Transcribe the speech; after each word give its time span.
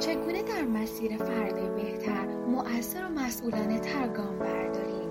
چگونه 0.00 0.42
در 0.42 0.62
مسیر 0.62 1.16
فرد 1.16 1.74
بهتر 1.74 2.26
مؤثر 2.26 3.06
و 3.06 3.08
مسئولانه 3.08 3.80
تر 3.80 4.08
گام 4.08 4.38
برداریم؟ 4.38 5.10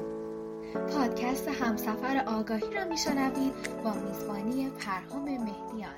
پادکست 0.96 1.48
همسفر 1.48 2.24
آگاهی 2.28 2.76
را 2.76 2.86
میشنوید 2.86 3.54
با 3.84 3.94
میزبانی 3.94 4.70
پرهام 4.70 5.24
مهدیان. 5.24 5.96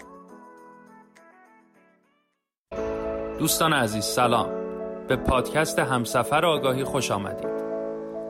دوستان 3.39 3.73
عزیز 3.73 4.03
سلام. 4.03 4.49
به 5.07 5.15
پادکست 5.15 5.79
همسفر 5.79 6.45
آگاهی 6.45 6.83
خوش 6.83 7.11
آمدید. 7.11 7.61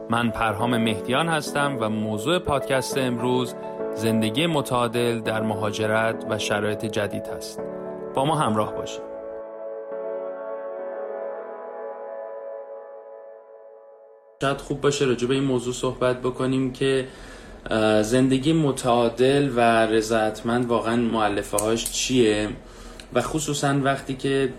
من 0.10 0.30
پرهام 0.30 0.78
مهدیان 0.78 1.28
هستم 1.28 1.78
و 1.80 1.90
موضوع 1.90 2.40
پادکست 2.40 2.98
امروز 2.98 3.56
زندگی 3.94 4.48
متعادل 4.48 5.20
در 5.20 5.42
مهاجرت 5.42 6.26
و 6.30 6.38
شرایط 6.38 6.86
جدید 6.86 7.28
است 7.28 7.62
با 8.16 8.26
ما 8.26 8.36
همراه 8.36 8.76
باشید. 8.76 9.11
شاید 14.42 14.58
خوب 14.58 14.82
باشه 14.82 15.06
راجع 15.06 15.28
به 15.28 15.34
این 15.34 15.44
موضوع 15.44 15.74
صحبت 15.74 16.22
بکنیم 16.22 16.74
که 16.74 17.08
زندگی 18.02 18.54
متعادل 18.54 19.50
و 19.56 19.86
رضایتمند 19.86 20.66
واقعا 20.66 20.96
معلفه 20.96 21.58
هاش 21.58 21.92
چیه؟ 21.92 22.50
و 23.14 23.22
خصوصا 23.22 23.80
وقتی 23.84 24.14
که 24.14 24.54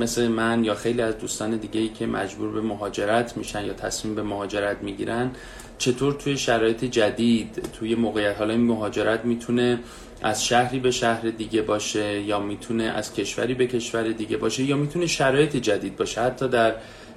مثل 0.00 0.28
من 0.28 0.64
یا 0.64 0.74
خیلی 0.74 1.02
از 1.02 1.18
دوستان 1.18 1.56
دیگه 1.56 1.80
ای 1.80 1.88
که 1.88 2.06
مجبور 2.06 2.50
به 2.50 2.60
مهاجرت 2.60 3.36
میشن 3.36 3.64
یا 3.64 3.72
تصمیم 3.72 4.14
به 4.14 4.22
مهاجرت 4.22 4.82
می‌گیرن 4.82 5.30
چطور 5.78 6.12
توی 6.12 6.38
شرایط 6.38 6.84
جدید 6.84 7.68
توی 7.78 7.94
موقعیت 7.94 8.38
حالا 8.38 8.52
این 8.52 8.66
مهاجرت 8.66 9.24
می‌تونه 9.24 9.78
از 10.22 10.46
شهری 10.46 10.78
به 10.78 10.90
شهر 10.90 11.22
دیگه 11.22 11.62
باشه 11.62 12.20
یا 12.20 12.40
می‌تونه 12.40 12.84
از 12.84 13.14
کشوری 13.14 13.54
به 13.54 13.66
کشور 13.66 14.02
دیگه 14.02 14.36
باشه 14.36 14.62
یا 14.62 14.76
می‌تونه 14.76 15.06
شرایط 15.06 15.56
جدید 15.56 15.96
باشه؟ 15.96 16.20
حتی 16.20 16.48
در 16.48 16.74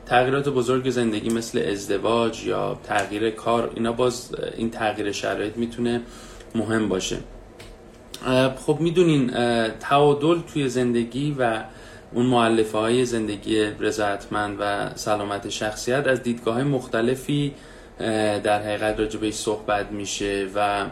تغییرات 0.09 0.49
بزرگ 0.49 0.89
زندگی 0.89 1.29
مثل 1.29 1.59
ازدواج 1.71 2.43
یا 2.45 2.79
تغییر 2.83 3.29
کار 3.29 3.71
اینا 3.75 3.91
باز 3.91 4.35
این 4.57 4.69
تغییر 4.69 5.11
شرایط 5.11 5.57
می‌تونه 5.57 6.01
مهم 6.55 6.89
باشه. 6.89 7.17
خب 8.65 8.77
می‌دونین 8.79 9.31
تعادل 9.79 10.39
توی 10.53 10.69
زندگی 10.69 11.35
و 11.39 11.63
اون 12.13 12.25
معلفه 12.25 12.77
های 12.77 13.05
زندگی 13.05 13.63
رضایتمند 13.79 14.57
و 14.59 14.89
سلامت 14.95 15.49
شخصیت 15.49 16.07
از 16.07 16.23
دیدگاه 16.23 16.63
مختلفی 16.63 17.53
در 18.43 18.61
حقیقت 18.61 18.99
راجع 18.99 19.19
بهش 19.19 19.33
صحبت 19.33 19.91
میشه 19.91 20.47
و 20.55 20.85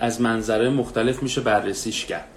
از 0.00 0.20
منظره 0.20 0.68
مختلف 0.70 1.22
میشه 1.22 1.40
بررسیش 1.40 2.04
کرد. 2.04 2.28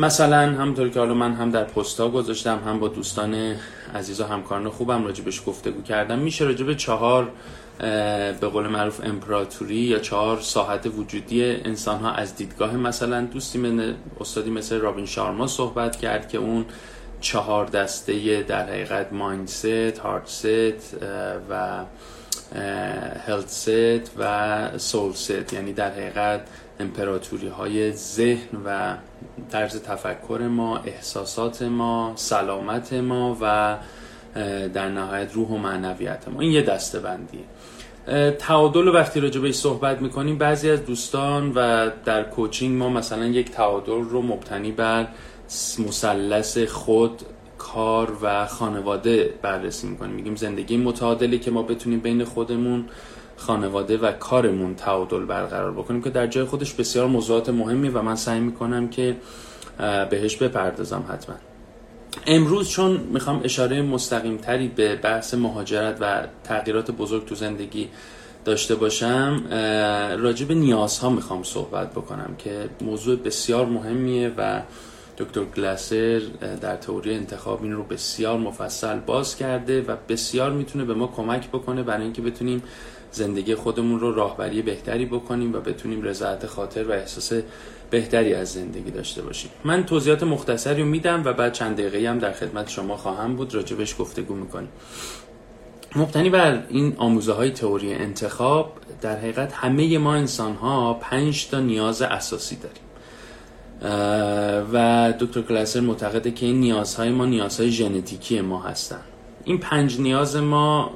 مثلا 0.00 0.38
همونطور 0.38 0.88
که 0.88 0.98
حالا 0.98 1.14
من 1.14 1.34
هم 1.34 1.50
در 1.50 1.64
پستا 1.64 2.08
گذاشتم 2.08 2.58
هم 2.66 2.80
با 2.80 2.88
دوستان 2.88 3.54
عزیز 3.94 4.20
و 4.20 4.24
همکاران 4.24 4.68
خوبم 4.68 5.04
راجبش 5.04 5.42
گفتگو 5.46 5.82
کردم. 5.82 6.18
میشه 6.18 6.44
راجب 6.44 6.72
چهار 6.72 7.30
به 8.40 8.48
قول 8.52 8.66
معروف 8.66 9.00
امپراتوری 9.04 9.74
یا 9.74 9.98
چهار 9.98 10.40
ساحت 10.40 10.86
وجودی 10.86 11.44
انسان 11.44 12.00
ها 12.00 12.12
از 12.12 12.36
دیدگاه 12.36 12.76
مثلا 12.76 13.24
دوستی 13.24 13.58
من 13.58 13.94
استادی 14.20 14.50
مثل 14.50 14.78
رابین 14.78 15.06
شارما 15.06 15.46
صحبت 15.46 15.96
کرد 15.96 16.28
که 16.28 16.38
اون 16.38 16.64
چهار 17.20 17.66
دسته 17.66 18.42
در 18.42 18.66
حقیقت 18.66 19.12
مایندست، 19.12 19.98
هارت 19.98 20.46
و 21.50 21.84
هلت 23.26 23.48
ست 23.48 24.10
و 24.18 24.78
سول 24.78 25.12
ست 25.12 25.52
یعنی 25.52 25.72
در 25.72 25.90
حقیقت 25.90 26.40
امپراتوری 26.80 27.48
های 27.48 27.92
ذهن 27.92 28.58
و 28.64 28.96
طرز 29.50 29.82
تفکر 29.82 30.48
ما 30.50 30.78
احساسات 30.78 31.62
ما 31.62 32.12
سلامت 32.16 32.92
ما 32.92 33.36
و 33.40 33.76
در 34.74 34.88
نهایت 34.88 35.32
روح 35.34 35.48
و 35.48 35.56
معنویت 35.56 36.28
ما. 36.28 36.40
این 36.40 36.52
یه 36.52 36.62
دسته 36.62 37.00
بندیه 37.00 37.40
تعادل 38.38 38.88
وقتی 38.88 39.20
راجع 39.20 39.40
بهش 39.40 39.54
صحبت 39.54 40.02
می‌کنیم 40.02 40.38
بعضی 40.38 40.70
از 40.70 40.86
دوستان 40.86 41.52
و 41.54 41.90
در 42.04 42.22
کوچینگ 42.22 42.78
ما 42.78 42.88
مثلا 42.88 43.26
یک 43.26 43.50
تعادل 43.50 43.92
رو 43.92 44.22
مبتنی 44.22 44.72
بر 44.72 45.06
مثلث 45.78 46.58
خود 46.58 47.22
کار 47.58 48.18
و 48.22 48.46
خانواده 48.46 49.34
بررسی 49.42 49.86
می‌کنیم. 49.86 50.14
میگیم 50.14 50.36
زندگی 50.36 50.76
متعادلی 50.76 51.38
که 51.38 51.50
ما 51.50 51.62
بتونیم 51.62 52.00
بین 52.00 52.24
خودمون 52.24 52.84
خانواده 53.38 53.98
و 53.98 54.12
کارمون 54.12 54.74
تعادل 54.74 55.24
برقرار 55.24 55.72
بکنیم 55.72 56.02
که 56.02 56.10
در 56.10 56.26
جای 56.26 56.44
خودش 56.44 56.74
بسیار 56.74 57.06
موضوعات 57.06 57.48
مهمی 57.48 57.88
و 57.88 58.02
من 58.02 58.16
سعی 58.16 58.40
می‌کنم 58.40 58.88
که 58.88 59.16
بهش 60.10 60.36
بپردازم 60.36 61.04
حتما. 61.08 61.36
امروز 62.26 62.68
چون 62.68 62.96
می‌خوام 62.96 63.40
اشاره 63.44 63.82
مستقیم 63.82 64.36
تری 64.36 64.68
به 64.68 64.96
بحث 64.96 65.34
مهاجرت 65.34 65.96
و 66.00 66.26
تغییرات 66.44 66.90
بزرگ 66.90 67.26
تو 67.26 67.34
زندگی 67.34 67.88
داشته 68.44 68.74
باشم 68.74 69.42
راجع 70.18 70.46
به 70.46 70.54
نیازها 70.54 71.10
می‌خوام 71.10 71.42
صحبت 71.42 71.90
بکنم 71.90 72.34
که 72.38 72.68
موضوع 72.80 73.16
بسیار 73.16 73.66
مهمیه 73.66 74.32
و 74.36 74.62
دکتر 75.18 75.44
گلاسر 75.44 76.22
در 76.60 76.76
تئوری 76.76 77.14
انتخاب 77.14 77.62
این 77.62 77.72
رو 77.72 77.82
بسیار 77.82 78.38
مفصل 78.38 78.98
باز 78.98 79.36
کرده 79.36 79.82
و 79.82 79.96
بسیار 80.08 80.50
می‌تونه 80.50 80.84
به 80.84 80.94
ما 80.94 81.06
کمک 81.06 81.48
بکنه 81.48 81.82
برای 81.82 82.02
اینکه 82.02 82.22
بتونیم 82.22 82.62
زندگی 83.10 83.54
خودمون 83.54 84.00
رو 84.00 84.14
راهبری 84.14 84.62
بهتری 84.62 85.06
بکنیم 85.06 85.54
و 85.54 85.60
بتونیم 85.60 86.02
رضایت 86.02 86.46
خاطر 86.46 86.84
و 86.84 86.92
احساس 86.92 87.32
بهتری 87.90 88.34
از 88.34 88.52
زندگی 88.52 88.90
داشته 88.90 89.22
باشیم. 89.22 89.50
من 89.64 89.86
توضیحات 89.86 90.22
مختصری 90.22 90.82
میدم 90.82 91.22
و 91.24 91.32
بعد 91.32 91.52
چند 91.52 91.76
دقیقه 91.76 92.10
هم 92.10 92.18
در 92.18 92.32
خدمت 92.32 92.68
شما 92.68 92.96
خواهم 92.96 93.36
بود. 93.36 93.54
راجبش 93.54 93.94
گفتگو 93.98 94.34
می‌کنیم. 94.34 94.68
مبتنی 95.96 96.30
بر 96.30 96.62
این 96.68 96.94
آموزه 96.98 97.32
های 97.32 97.50
تئوری 97.50 97.94
انتخاب 97.94 98.72
در 99.00 99.16
حقیقت 99.16 99.52
همه 99.52 99.98
ما 99.98 100.14
انسان 100.14 100.54
ها 100.54 100.94
پنج 100.94 101.48
تا 101.48 101.60
نیاز 101.60 102.02
اساسی 102.02 102.56
داریم. 102.56 102.82
و 104.72 105.12
دکتر 105.20 105.42
کلاسر 105.42 105.80
معتقده 105.80 106.30
که 106.30 106.46
این 106.46 106.60
نیازهای 106.60 107.10
ما 107.10 107.26
نیازهای 107.26 107.70
ژنتیکی 107.70 108.40
ما 108.40 108.62
هستن. 108.62 109.00
این 109.44 109.58
پنج 109.58 110.00
نیاز 110.00 110.36
ما 110.36 110.90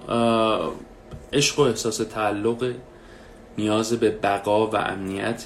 عشق 1.32 1.58
و 1.58 1.62
احساس 1.62 1.96
تعلق 1.96 2.74
نیاز 3.58 3.92
به 3.92 4.10
بقا 4.10 4.66
و 4.66 4.76
امنیت 4.76 5.44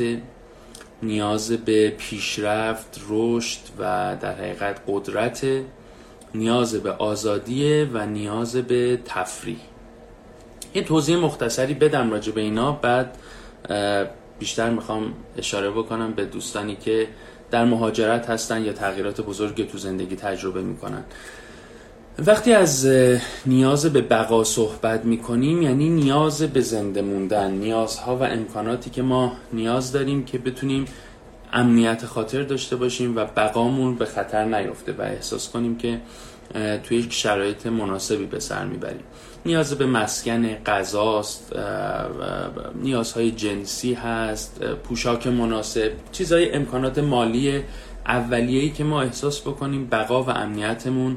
نیاز 1.02 1.52
به 1.52 1.91
پیشرفت 1.91 3.00
رشد 3.08 3.60
و 3.78 4.16
در 4.20 4.34
حقیقت 4.34 4.80
قدرت 4.88 5.47
نیاز 6.34 6.74
به 6.74 6.92
آزادی 6.92 7.82
و 7.82 8.06
نیاز 8.06 8.56
به 8.56 8.98
تفریح. 9.04 9.58
یه 10.74 10.82
توضیح 10.82 11.16
مختصری 11.16 11.74
بدم 11.74 12.10
راجع 12.10 12.32
به 12.32 12.41
اینا 12.41 12.72
بعد 12.72 13.18
بیشتر 14.38 14.70
می‌خوام 14.70 15.14
اشاره 15.38 15.70
بکنم 15.70 16.12
به 16.12 16.24
دوستانی 16.24 16.76
که 16.76 17.08
در 17.50 17.64
مهاجرت 17.64 18.30
هستن 18.30 18.64
یا 18.64 18.72
تغییرات 18.72 19.20
بزرگ 19.20 19.70
تو 19.70 19.78
زندگی 19.78 20.16
تجربه 20.16 20.62
می‌کنن. 20.62 21.04
وقتی 22.19 22.53
از 22.53 22.87
نیاز 23.47 23.87
به 23.87 24.00
بقا 24.00 24.44
صحبت 24.44 25.04
می‌کنیم 25.04 25.62
یعنی 25.62 25.88
نیاز 25.88 26.43
به 26.43 26.60
زنده 26.60 27.03
موندن 27.03 27.50
نیازها 27.50 28.16
و 28.16 28.22
امکاناتی 28.22 28.91
که 28.91 29.03
ما 29.03 29.32
نیاز 29.53 29.93
داریم 29.93 30.25
که 30.25 30.38
بتونیم 30.38 30.84
امنیت 31.53 32.06
خاطر 32.06 32.43
داشته 32.43 32.77
باشیم 32.77 33.16
و 33.16 33.25
بقامون 33.25 33.94
به 33.94 34.04
خطر 34.04 34.44
نیفته 34.44 34.93
و 34.93 35.03
احساس 35.03 35.49
کنیم 35.50 35.77
که 35.77 36.00
توی 36.82 36.99
یک 36.99 37.12
شرایط 37.12 37.66
مناسبی 37.66 38.25
به 38.27 38.41
سر 38.41 38.65
می‌بریم. 38.65 39.04
نیاز 39.47 39.75
به 39.75 39.87
مسکن 39.87 40.54
غذاست 40.54 41.53
نیازهای 42.83 43.31
جنسی 43.31 43.94
هست 43.94 44.60
پوشاک 44.65 45.27
مناسب 45.27 45.93
چیزهای 46.12 46.53
امکانات 46.53 46.98
مالی 46.98 47.62
اولیه‌ای 48.06 48.71
که 48.71 48.84
ما 48.84 49.03
احساس 49.03 49.41
بکنیم 49.41 49.87
بقا 49.87 50.22
و 50.22 50.31
امنیتمون 50.31 51.16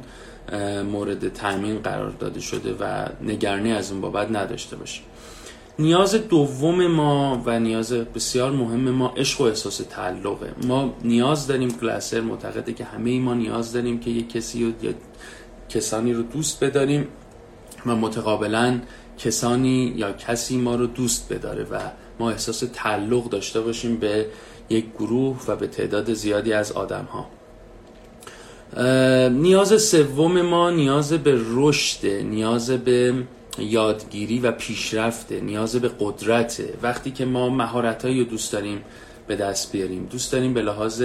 مورد 0.83 1.33
تأمین 1.33 1.79
قرار 1.79 2.09
داده 2.09 2.39
شده 2.39 2.73
و 2.73 3.05
نگرانی 3.21 3.71
از 3.71 3.91
اون 3.91 4.01
بابت 4.01 4.31
نداشته 4.31 4.75
باشیم. 4.75 5.03
نیاز 5.79 6.15
دوم 6.15 6.87
ما 6.87 7.41
و 7.45 7.59
نیاز 7.59 7.93
بسیار 7.93 8.51
مهم 8.51 8.89
ما 8.89 9.07
عشق 9.17 9.41
و 9.41 9.43
احساس 9.43 9.81
تعلقه. 9.89 10.53
ما 10.67 10.93
نیاز 11.03 11.47
داریم 11.47 11.71
کلاسر 11.71 12.21
معتقده 12.21 12.73
که 12.73 12.83
همه 12.83 13.19
ما 13.19 13.33
نیاز 13.33 13.73
داریم 13.73 13.99
که 13.99 14.09
یک 14.09 14.29
کسی 14.29 14.65
رو 14.65 14.71
یا 14.81 14.93
کسانی 15.69 16.13
رو 16.13 16.23
دوست 16.23 16.63
بداریم 16.63 17.07
و 17.85 17.95
متقابلا 17.95 18.79
کسانی 19.17 19.93
یا 19.95 20.11
کسی 20.11 20.57
ما 20.57 20.75
رو 20.75 20.87
دوست 20.87 21.33
بداره 21.33 21.63
و 21.63 21.79
ما 22.19 22.31
احساس 22.31 22.63
تعلق 22.73 23.29
داشته 23.29 23.61
باشیم 23.61 23.97
به 23.97 24.25
یک 24.69 24.85
گروه 24.99 25.39
و 25.47 25.55
به 25.55 25.67
تعداد 25.67 26.13
زیادی 26.13 26.53
از 26.53 26.71
آدم 26.71 27.05
ها 27.05 27.38
نیاز 29.31 29.81
سوم 29.81 30.41
ما 30.41 30.69
نیاز 30.69 31.13
به 31.13 31.39
رشد 31.53 32.05
نیاز 32.05 32.71
به 32.71 33.13
یادگیری 33.59 34.39
و 34.39 34.51
پیشرفت 34.51 35.31
نیاز 35.31 35.75
به 35.75 35.91
قدرت. 35.99 36.61
وقتی 36.81 37.11
که 37.11 37.25
ما 37.25 37.49
مهارتایی 37.49 38.19
رو 38.19 38.25
دوست 38.25 38.53
داریم 38.53 38.81
به 39.27 39.35
دست 39.35 39.71
بیاریم 39.71 40.07
دوست 40.11 40.31
داریم 40.31 40.53
به 40.53 40.61
لحاظ 40.61 41.03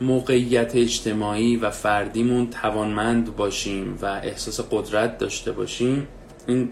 موقعیت 0.00 0.76
اجتماعی 0.76 1.56
و 1.56 1.70
فردیمون 1.70 2.50
توانمند 2.50 3.36
باشیم 3.36 3.98
و 4.02 4.06
احساس 4.06 4.60
قدرت 4.70 5.18
داشته 5.18 5.52
باشیم 5.52 6.08
این 6.46 6.68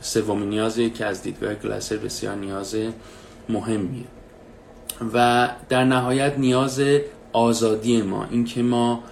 سومین 0.00 0.48
نیازی 0.48 0.90
که 0.90 1.06
از 1.06 1.22
دیدگاه 1.22 1.54
گلاسر 1.54 1.96
بسیار 1.96 2.34
نیاز 2.34 2.76
مهمیه. 3.48 4.04
و 5.14 5.48
در 5.68 5.84
نهایت 5.84 6.38
نیاز 6.38 6.82
آزادی 7.32 8.02
ما 8.02 8.24
اینکه 8.30 8.62
ما 8.62 9.02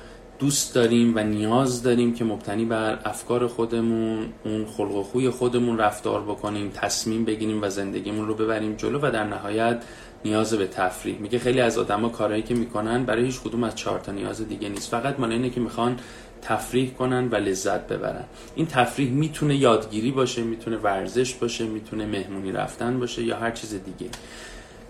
دوست 0.42 0.74
داریم 0.74 1.16
و 1.16 1.18
نیاز 1.18 1.82
داریم 1.82 2.14
که 2.14 2.24
مبتنی 2.24 2.64
بر 2.64 2.98
افکار 3.04 3.46
خودمون 3.46 4.26
اون 4.44 4.66
خلق 4.66 4.94
و 4.94 5.02
خوی 5.02 5.30
خودمون 5.30 5.78
رفتار 5.78 6.22
بکنیم 6.22 6.70
تصمیم 6.74 7.24
بگیریم 7.24 7.62
و 7.62 7.68
زندگیمون 7.68 8.28
رو 8.28 8.34
ببریم 8.34 8.74
جلو 8.74 8.98
و 8.98 9.10
در 9.10 9.24
نهایت 9.24 9.82
نیاز 10.24 10.54
به 10.54 10.66
تفریح. 10.66 11.18
میگه 11.18 11.38
خیلی 11.38 11.60
از 11.60 11.78
آدما 11.78 12.08
کارهایی 12.08 12.42
که 12.42 12.54
می‌کنن 12.54 13.04
برای 13.04 13.24
هیچ 13.24 13.40
کدوم 13.40 13.64
از 13.64 13.74
چهار 13.74 13.98
تا 13.98 14.12
نیاز 14.12 14.48
دیگه 14.48 14.68
نیست. 14.68 14.90
فقط 14.90 15.20
مال 15.20 15.32
اینه 15.32 15.50
که 15.50 15.60
می‌خوان 15.60 15.96
تفریح 16.42 16.90
کنن 16.90 17.28
و 17.28 17.34
لذت 17.36 17.88
ببرن. 17.88 18.24
این 18.54 18.66
تفریح 18.66 19.10
می‌تونه 19.10 19.56
یادگیری 19.56 20.10
باشه 20.10 20.42
می‌تونه 20.42 20.76
ورزش 20.76 21.34
باشه 21.34 21.64
می‌تونه 21.64 22.06
مهمونی 22.06 22.52
رفتن 22.52 22.98
باشه 22.98 23.22
یا 23.22 23.36
هر 23.36 23.50
چیز 23.50 23.70
دیگه. 23.70 24.10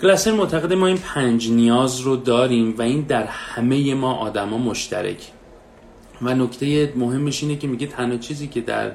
گلاسر 0.03 0.33
معتقد 0.33 0.73
ما 0.73 0.87
این 0.87 0.99
پنج 0.99 1.51
نیاز 1.51 2.01
رو 2.01 2.17
داریم 2.17 2.75
و 2.79 2.83
این 2.83 3.01
در 3.01 3.25
همه 3.25 3.95
ما 3.95 4.15
آدما 4.15 4.59
مشترک. 4.59 5.33
و 6.23 6.35
نکته 6.35 6.93
مهمش 6.97 7.43
اینه 7.43 7.57
که 7.57 7.67
میگه 7.67 7.87
تنها 7.87 8.17
چیزی 8.17 8.49
که 8.49 8.61
در 8.61 8.93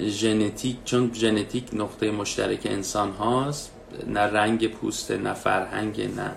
ژنتیک 0.00 0.76
چون 0.84 1.10
ژنتیک 1.14 1.64
نقطه 1.72 2.10
مشترک 2.10 2.60
انسان 2.64 3.10
هاست 3.10 3.72
نه 4.06 4.20
رنگ 4.20 4.70
پوسته 4.70 5.16
نه 5.16 5.32
فرهنگ 5.32 6.00
نه 6.00 6.30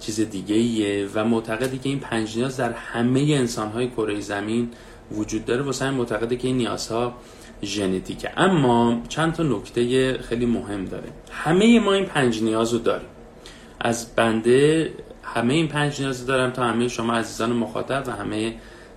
چیز 0.00 0.20
دیگه 0.20 0.54
ایه 0.54 1.08
و 1.14 1.24
معتقدی 1.24 1.78
که 1.78 1.88
این 1.88 2.00
پنج 2.00 2.36
نیاز 2.36 2.56
در 2.56 2.72
همه 2.72 3.20
انسان 3.20 3.68
های 3.68 3.90
کره 3.90 4.20
زمین 4.20 4.70
وجود 5.12 5.44
داره. 5.44 5.62
واسه 5.62 5.84
این 5.84 5.94
معتقده 5.94 6.36
که 6.36 6.48
این 6.48 6.56
نیازها 6.56 7.14
ژنتیکه. 7.62 8.30
اما 8.36 9.02
چند 9.08 9.32
تا 9.32 9.42
نکته 9.42 10.12
خیلی 10.18 10.46
مهم 10.46 10.84
داره. 10.84 11.08
همه 11.30 11.80
ما 11.80 11.92
این 11.92 12.04
پنج 12.04 12.42
نیاز 12.42 12.72
رو 12.72 12.78
داریم. 12.78 13.08
از 13.80 14.14
بنده 14.16 14.90
همه 15.22 15.54
این 15.54 15.68
پنج 15.68 16.00
نیاز 16.00 16.26
دارم 16.26 16.50
تا 16.50 16.64
همه 16.64 16.88
شما 16.88 17.12
عزیزان 17.12 17.52
مخاطب 17.52 18.04
و 18.06 18.10
همه 18.10 18.54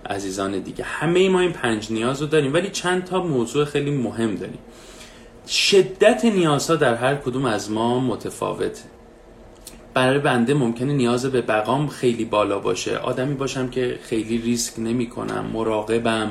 عزیزان 0.08 0.58
دیگه. 0.58 0.84
همه 0.84 1.28
ما 1.28 1.40
این 1.40 1.52
پنج 1.52 1.92
نیاز 1.92 2.22
رو 2.22 2.26
داریم 2.26 2.54
ولی 2.54 2.70
چند 2.70 3.04
تا 3.04 3.22
موضوع 3.22 3.64
خیلی 3.64 3.90
مهم 3.90 4.34
داریم. 4.34 4.58
شدت 5.48 6.24
نیازها 6.24 6.76
در 6.76 6.94
هر 6.94 7.14
کدوم 7.14 7.44
از 7.44 7.70
ما 7.70 8.00
متفاوته. 8.00 8.82
برای 9.94 10.18
بنده 10.18 10.54
ممکنه 10.54 10.92
نیاز 10.92 11.26
به 11.26 11.40
بقام 11.40 11.88
خیلی 11.88 12.24
بالا 12.24 12.58
باشه. 12.58 12.96
آدمی 12.96 13.34
باشم 13.34 13.68
که 13.68 13.98
خیلی 14.02 14.38
ریسک 14.38 14.78
نمی 14.78 15.08
کنم 15.08 15.50
مراقبم 15.52 16.30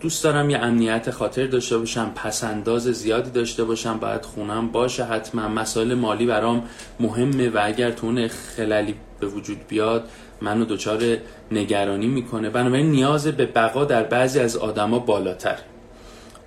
دوست 0.00 0.24
دارم 0.24 0.50
یه 0.50 0.58
امنیت 0.58 1.10
خاطر 1.10 1.46
داشته 1.46 1.78
باشم 1.78 2.12
پسنداز 2.14 2.82
زیادی 2.82 3.30
داشته 3.30 3.64
باشم 3.64 3.98
باید 3.98 4.22
خونم 4.22 4.68
باشه 4.68 5.04
حتما 5.04 5.48
مسائل 5.48 5.94
مالی 5.94 6.26
برام 6.26 6.62
مهمه 7.00 7.48
و 7.48 7.60
اگر 7.62 7.90
تو 7.90 8.28
خلالی 8.56 8.94
به 9.20 9.26
وجود 9.26 9.58
بیاد 9.68 10.08
منو 10.44 10.64
دچار 10.64 11.02
نگرانی 11.52 12.06
می‌کنه. 12.06 12.50
بنابراین 12.50 12.90
نیاز 12.90 13.26
به 13.26 13.46
بقا 13.46 13.84
در 13.84 14.02
بعضی 14.02 14.40
از 14.40 14.56
آدما 14.56 14.98
بالاتر. 14.98 15.56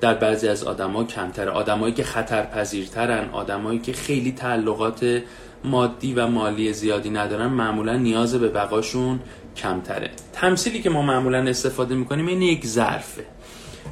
در 0.02 0.14
بعضی 0.14 0.48
از 0.48 0.64
آدما 0.64 1.04
کمتر 1.04 1.50
آدمایی 1.50 1.94
که 1.94 2.04
خطرپذیرترن 2.04 3.30
آدمایی 3.30 3.80
که 3.80 3.94
خیلی 3.94 4.32
تعلقات 4.32 5.22
مادی 5.64 6.14
و 6.14 6.28
مالی 6.28 6.74
زیادی 6.74 7.10
ندارن 7.10 7.48
معمولا 7.48 7.98
نیاز 7.98 8.36
به 8.36 8.50
بقاشون 8.50 9.20
کمتره. 9.56 10.10
تمثیلی 10.34 10.82
که 10.82 10.90
ما 10.90 11.02
معمولا 11.02 11.40
استفاده 11.40 11.96
می‌کنیم 11.96 12.28
این 12.28 12.42
یک 12.42 12.66
ظرفه. 12.66 13.24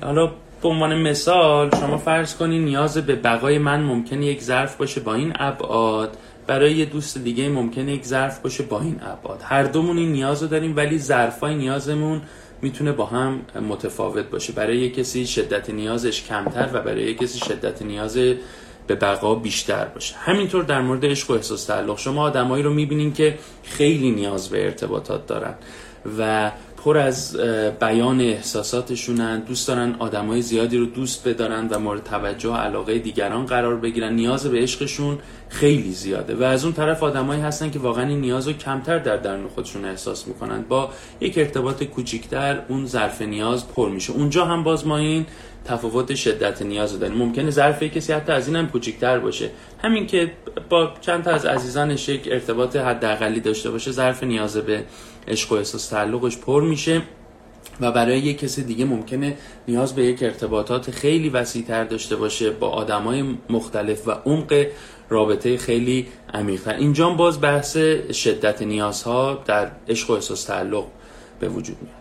حالا 0.01 0.31
به 0.61 0.69
عنوان 0.69 1.01
مثال 1.01 1.69
شما 1.79 1.97
فرض 1.97 2.35
کنید 2.35 2.61
نیاز 2.61 2.97
به 2.97 3.15
بقای 3.15 3.57
من 3.57 3.81
ممکنه 3.81 4.25
یک 4.25 4.41
ظرف 4.41 4.75
باشه 4.75 5.01
با 5.01 5.13
این 5.13 5.33
ابعاد. 5.35 6.17
برای 6.47 6.73
یه 6.73 6.85
دوست 6.85 7.17
دیگه 7.17 7.49
ممکنه 7.49 7.93
یک 7.93 8.05
ظرف 8.05 8.39
باشه 8.39 8.63
با 8.63 8.81
این 8.81 9.01
ابعاد. 9.01 9.41
هر 9.43 9.63
دومون 9.63 9.97
این 9.97 10.11
نیاز 10.11 10.41
رو 10.43 10.47
داریم 10.47 10.75
ولی 10.75 10.99
ظرفای 10.99 11.55
نیازمون 11.55 12.21
می‌تونه 12.61 12.91
با 12.91 13.05
هم 13.05 13.41
متفاوت 13.69 14.25
باشه. 14.25 14.53
برای 14.53 14.77
یه 14.77 14.89
کسی 14.89 15.27
شدت 15.27 15.69
نیازش 15.69 16.23
کمتر 16.23 16.69
و 16.73 16.81
برای 16.81 17.03
یه 17.03 17.13
کسی 17.13 17.39
شدت 17.39 17.81
نیاز 17.81 18.17
به 18.87 18.95
بقا 18.95 19.35
بیشتر 19.35 19.85
باشه. 19.85 20.15
همینطور 20.17 20.63
در 20.63 20.81
مورد 20.81 21.05
عشق 21.05 21.31
و 21.31 21.33
احساس 21.33 21.65
تعلق. 21.65 21.97
شما 21.97 22.21
آدمایی 22.21 22.63
رو 22.63 22.73
می‌بینین 22.73 23.13
که 23.13 23.37
خیلی 23.63 24.11
نیاز 24.11 24.49
به 24.49 24.65
ارتباطات 24.65 25.27
دارن 25.27 25.53
و 26.17 26.51
پر 26.85 26.97
از 26.97 27.37
بیان 27.79 28.21
احساساتشونن. 28.21 29.39
دوست 29.39 29.67
دارن 29.67 29.95
آدمای 29.99 30.41
زیادی 30.41 30.77
رو 30.77 30.85
دوست 30.85 31.27
بدارن 31.27 31.67
و 31.67 31.79
مورد 31.79 32.03
توجه 32.03 32.49
و 32.49 32.55
علاقه 32.55 32.99
دیگران 32.99 33.45
قرار 33.45 33.75
بگیرن. 33.75 34.13
نیاز 34.13 34.47
به 34.47 34.59
عشقشون 34.59 35.17
خیلی 35.49 35.91
زیاده 35.91 36.35
و 36.35 36.43
از 36.43 36.63
اون 36.63 36.73
طرف 36.73 37.03
آدمایی 37.03 37.41
هستن 37.41 37.71
که 37.71 37.79
واقعا 37.79 38.07
این 38.07 38.21
نیاز 38.21 38.47
رو 38.47 38.53
کمتر 38.53 38.99
در 38.99 39.17
درون 39.17 39.47
خودشون 39.47 39.85
احساس 39.85 40.27
می‌کنن. 40.27 40.61
با 40.61 40.89
یک 41.21 41.37
ارتباط 41.37 41.83
کوچیکتر 41.83 42.61
اون 42.67 42.85
ظرف 42.85 43.21
نیاز 43.21 43.67
پر 43.67 43.89
میشه. 43.89 44.13
اونجا 44.13 44.45
هم 44.45 44.63
باز 44.63 44.87
ما 44.87 44.97
این 44.97 45.25
تفاوت 45.65 46.15
شدت 46.15 46.61
نیاز 46.61 46.99
داریم. 46.99 47.17
ممکنه 47.17 47.51
ظرف 47.51 47.83
کسی 47.83 48.13
حتی 48.13 48.31
از 48.31 48.47
این 48.47 48.55
هم 48.55 48.67
کوچیکتر 48.67 49.19
باشه. 49.19 49.49
همین 49.83 50.07
که 50.07 50.31
با 50.69 50.93
چند 51.01 51.23
تا 51.23 51.31
از 51.31 51.45
عزیزانش 51.45 52.09
یک 52.09 52.29
ارتباط 52.31 52.75
حداقلی 52.75 53.39
داشته 53.39 53.71
باشه 53.71 53.91
ظرف 53.91 54.23
نیاز 54.23 54.57
به 54.57 54.83
عشق 55.27 55.51
و 55.51 55.55
احساس 55.55 55.87
تعلقش 55.87 56.37
پر 56.37 56.63
میشه 56.63 57.01
و 57.81 57.91
برای 57.91 58.19
یک 58.19 58.39
کسی 58.39 58.63
دیگه 58.63 58.85
ممکنه 58.85 59.37
نیاز 59.67 59.95
به 59.95 60.05
یک 60.05 60.23
ارتباطات 60.23 60.91
خیلی 60.91 61.29
وسیعتر 61.29 61.83
داشته 61.83 62.15
باشه 62.15 62.49
با 62.49 62.69
آدمای 62.69 63.37
مختلف 63.49 64.07
و 64.07 64.11
عمق 64.11 64.65
رابطه 65.09 65.57
خیلی 65.57 66.07
عمیقتر 66.33 66.73
اینجا 66.73 67.09
باز 67.09 67.41
بحث 67.41 67.77
شدت 68.13 68.61
نیازها 68.61 69.43
در 69.45 69.71
عشق 69.87 70.09
و 70.09 70.13
احساس 70.13 70.43
تعلق 70.43 70.85
به 71.39 71.49
وجود 71.49 71.77
میاد. 71.81 71.95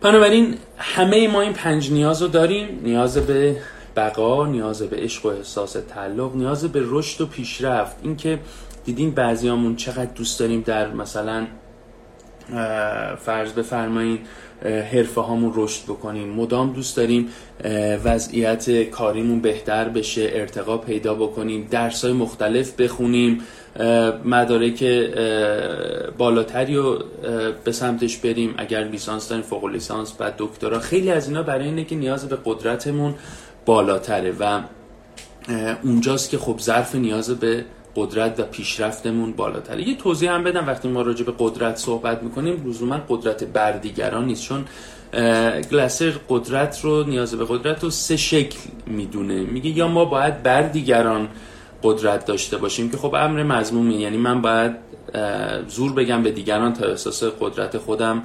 بنابراین 0.00 0.54
همه 0.76 1.28
ما 1.28 1.40
این 1.40 1.52
پنج 1.52 1.92
نیاز 1.92 2.22
رو 2.22 2.28
داریم. 2.28 2.80
نیاز 2.82 3.18
به 3.18 3.56
بقا 3.96 4.46
نیاز 4.46 4.82
به 4.82 4.96
عشق 4.96 5.26
و 5.26 5.28
احساس 5.28 5.76
تعلق 5.88 6.36
نیاز 6.36 6.64
به 6.64 6.82
رشد 6.84 7.20
و 7.20 7.26
پیشرفت. 7.26 7.96
اینکه 8.02 8.38
دیدین 8.84 9.10
بعضیامون 9.10 9.76
چقدر 9.76 10.12
دوست 10.14 10.40
داریم 10.40 10.60
در 10.60 10.92
مثلا 10.92 11.46
فرض 13.18 13.52
بفرمایین 13.52 14.18
حرفه 14.64 15.20
هامون 15.20 15.52
رشد 15.54 15.84
بکنیم. 15.84 16.28
مدام 16.28 16.72
دوست 16.72 16.96
داریم 16.96 17.28
وضعیت 18.04 18.90
کاریمون 18.90 19.40
بهتر 19.40 19.88
بشه 19.88 20.30
ارتقا 20.32 20.78
پیدا 20.78 21.14
بکنیم 21.14 21.68
درس 21.70 22.04
های 22.04 22.12
مختلف 22.12 22.80
بخونیم 22.80 23.40
مدارک 24.24 24.84
بالاتری 26.18 26.76
رو 26.76 26.98
به 27.64 27.72
سمتش 27.72 28.16
بریم. 28.16 28.54
اگر 28.58 28.84
لیسانس 28.84 29.28
داریم 29.28 29.44
فوق 29.44 29.64
لیسانس 29.64 30.12
بعد 30.12 30.34
دکترا. 30.38 30.78
خیلی 30.78 31.10
از 31.10 31.28
اینا 31.28 31.42
برای 31.42 31.64
اینه 31.64 31.84
که 31.84 31.96
نیاز 31.96 32.28
به 32.28 32.38
قدرتمون 32.44 33.14
بالاتره 33.66 34.34
و 34.40 34.60
اونجاست 35.82 36.30
که 36.30 36.38
خب 36.38 36.58
ظرف 36.58 36.94
نیاز 36.94 37.30
به 37.30 37.64
قدرت 37.96 38.40
و 38.40 38.42
پیشرفتمون 38.42 39.32
بالاتره 39.32 39.88
یه 39.88 39.96
توضیح 39.96 40.32
هم 40.32 40.44
بدم 40.44 40.66
وقتی 40.66 40.88
ما 40.88 41.02
راجع 41.02 41.24
به 41.24 41.32
قدرت 41.38 41.76
صحبت 41.76 42.22
می‌کنیم. 42.22 42.64
لزوما 42.66 43.00
قدرت 43.08 43.44
بر 43.44 43.72
دیگران 43.72 44.24
نیست 44.24 44.42
چون 44.42 44.64
گلاسر 45.72 46.12
قدرت 46.28 46.80
رو 46.82 47.04
نیاز 47.04 47.34
به 47.34 47.44
قدرت 47.48 47.84
رو 47.84 47.90
سه 47.90 48.16
شکل 48.16 48.58
می‌دونه. 48.86 49.40
میگه 49.40 49.70
یا 49.70 49.88
ما 49.88 50.04
باید 50.04 50.42
بر 50.42 50.62
دیگران 50.62 51.28
قدرت 51.82 52.24
داشته 52.24 52.56
باشیم 52.56 52.90
که 52.90 52.96
خب 52.96 53.14
امر 53.14 53.42
مضمومی 53.42 53.94
یعنی 53.94 54.16
من 54.16 54.42
باید 54.42 54.72
زور 55.68 55.92
بگم 55.92 56.22
به 56.22 56.30
دیگران 56.30 56.72
تا 56.72 56.86
احساس 56.86 57.24
قدرت 57.24 57.78
خودم 57.78 58.22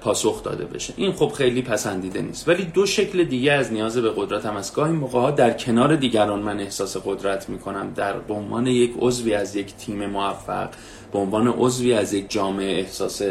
پاسخ 0.00 0.42
داده 0.42 0.64
بشه. 0.64 0.94
این 0.96 1.12
خب 1.12 1.28
خیلی 1.28 1.62
پسندیده 1.62 2.22
نیست. 2.22 2.48
ولی 2.48 2.64
دو 2.64 2.86
شکل 2.86 3.24
دیگه 3.24 3.52
از 3.52 3.72
نیاز 3.72 3.96
به 3.96 4.10
قدرت 4.16 4.46
هم 4.46 4.56
از 4.56 4.74
گاهی 4.74 4.92
موقع 4.92 5.20
ها 5.20 5.30
در 5.30 5.52
کنار 5.52 5.96
دیگران 5.96 6.40
من 6.40 6.60
احساس 6.60 6.96
قدرت 6.96 7.48
می‌کنم. 7.48 7.92
در 7.96 8.12
به 8.12 8.34
عنوان 8.34 8.66
یک 8.66 8.92
عضوی 8.98 9.34
از 9.34 9.56
یک 9.56 9.76
تیم 9.76 10.06
موفق 10.06 10.68
به 11.12 11.18
عنوان 11.18 11.48
عضوی 11.48 11.94
از 11.94 12.12
یک 12.12 12.30
جامعه 12.30 12.78
احساس 12.78 13.22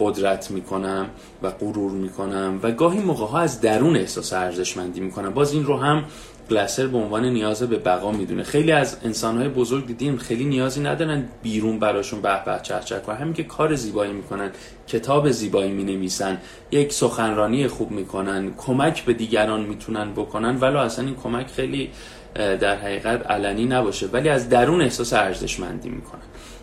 قدرت 0.00 0.50
می‌کنم 0.50 1.06
و 1.42 1.50
غرور 1.50 1.90
می‌کنم. 1.90 2.60
و 2.62 2.70
گاهی 2.70 2.98
موقع 2.98 3.26
ها 3.26 3.38
از 3.38 3.60
درون 3.60 3.96
احساس 3.96 4.32
ارزشمندی 4.32 5.00
می‌کنم. 5.00 5.34
باز 5.34 5.52
این 5.52 5.64
رو 5.64 5.76
هم 5.76 6.04
گلاسر 6.50 6.86
به 6.86 6.98
عنوان 6.98 7.24
نیاز 7.24 7.62
به 7.62 7.76
بقا 7.76 8.12
می‌دونه. 8.12 8.42
خیلی 8.42 8.72
از 8.72 8.96
انسانهای 9.04 9.48
بزرگ 9.48 9.86
دیدیم 9.86 10.16
خیلی 10.16 10.44
نیازی 10.44 10.80
ندارن 10.80 11.28
بیرون 11.42 11.78
براشون 11.78 12.20
به 12.20 12.44
به 12.44 12.60
چه 12.62 13.00
کنن. 13.00 13.16
همین 13.16 13.34
که 13.34 13.44
کار 13.44 13.74
زیبایی 13.74 14.12
می‌کنن 14.12 14.50
کتاب 14.88 15.30
زیبایی 15.30 15.72
می‌نویسن 15.72 16.38
یک 16.70 16.92
سخنرانی 16.92 17.68
خوب 17.68 17.90
می‌کنن 17.90 18.54
کمک 18.56 19.04
به 19.04 19.12
دیگران 19.12 19.60
می‌تونن 19.60 20.12
بکنن 20.12 20.56
ولو 20.60 20.78
اصلا 20.78 21.04
این 21.04 21.14
کمک 21.14 21.46
خیلی 21.46 21.90
در 22.34 22.76
حقیقت 22.76 23.26
علنی 23.30 23.64
نباشه 23.64 24.06
ولی 24.06 24.28
از 24.28 24.48
درون 24.48 24.80
احساس 24.80 25.12
ارزشمندی 25.12 25.88
می‌کنن. 25.88 26.20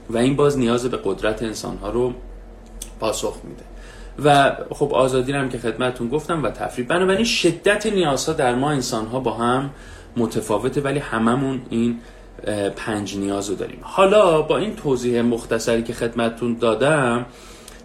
و 0.10 0.18
این 0.18 0.36
باز 0.36 0.58
نیاز 0.58 0.86
به 0.86 1.00
قدرت 1.04 1.44
انسان 1.44 1.78
ها 1.78 1.90
رو 1.90 2.14
پاسخ 3.00 3.38
میده. 3.44 3.64
و 4.26 4.56
خب 4.70 4.94
آزادی 4.94 5.32
هم 5.32 5.50
که 5.50 5.58
خدمتون 5.58 6.10
گفتم 6.10 6.44
و 6.44 6.50
تفریح. 6.50 6.88
بنابراین 6.88 7.26
شدت 7.26 7.86
نیازها 7.86 8.34
در 8.34 8.56
ما 8.56 8.72
انسان 8.72 9.06
ها 9.06 9.20
با 9.20 9.34
هم 9.34 9.70
متفاوته 10.18 10.82
ولی 10.82 11.00
هممون 11.00 11.62
این 11.70 12.00
پنج 12.76 13.18
نیاز 13.18 13.50
رو 13.50 13.56
داریم. 13.56 13.80
حالا 13.82 14.42
با 14.42 14.58
این 14.58 14.76
توضیح 14.76 15.22
مختصری 15.22 15.84
که 15.84 15.94
خدمتون 15.94 16.54
دادم 16.54 17.26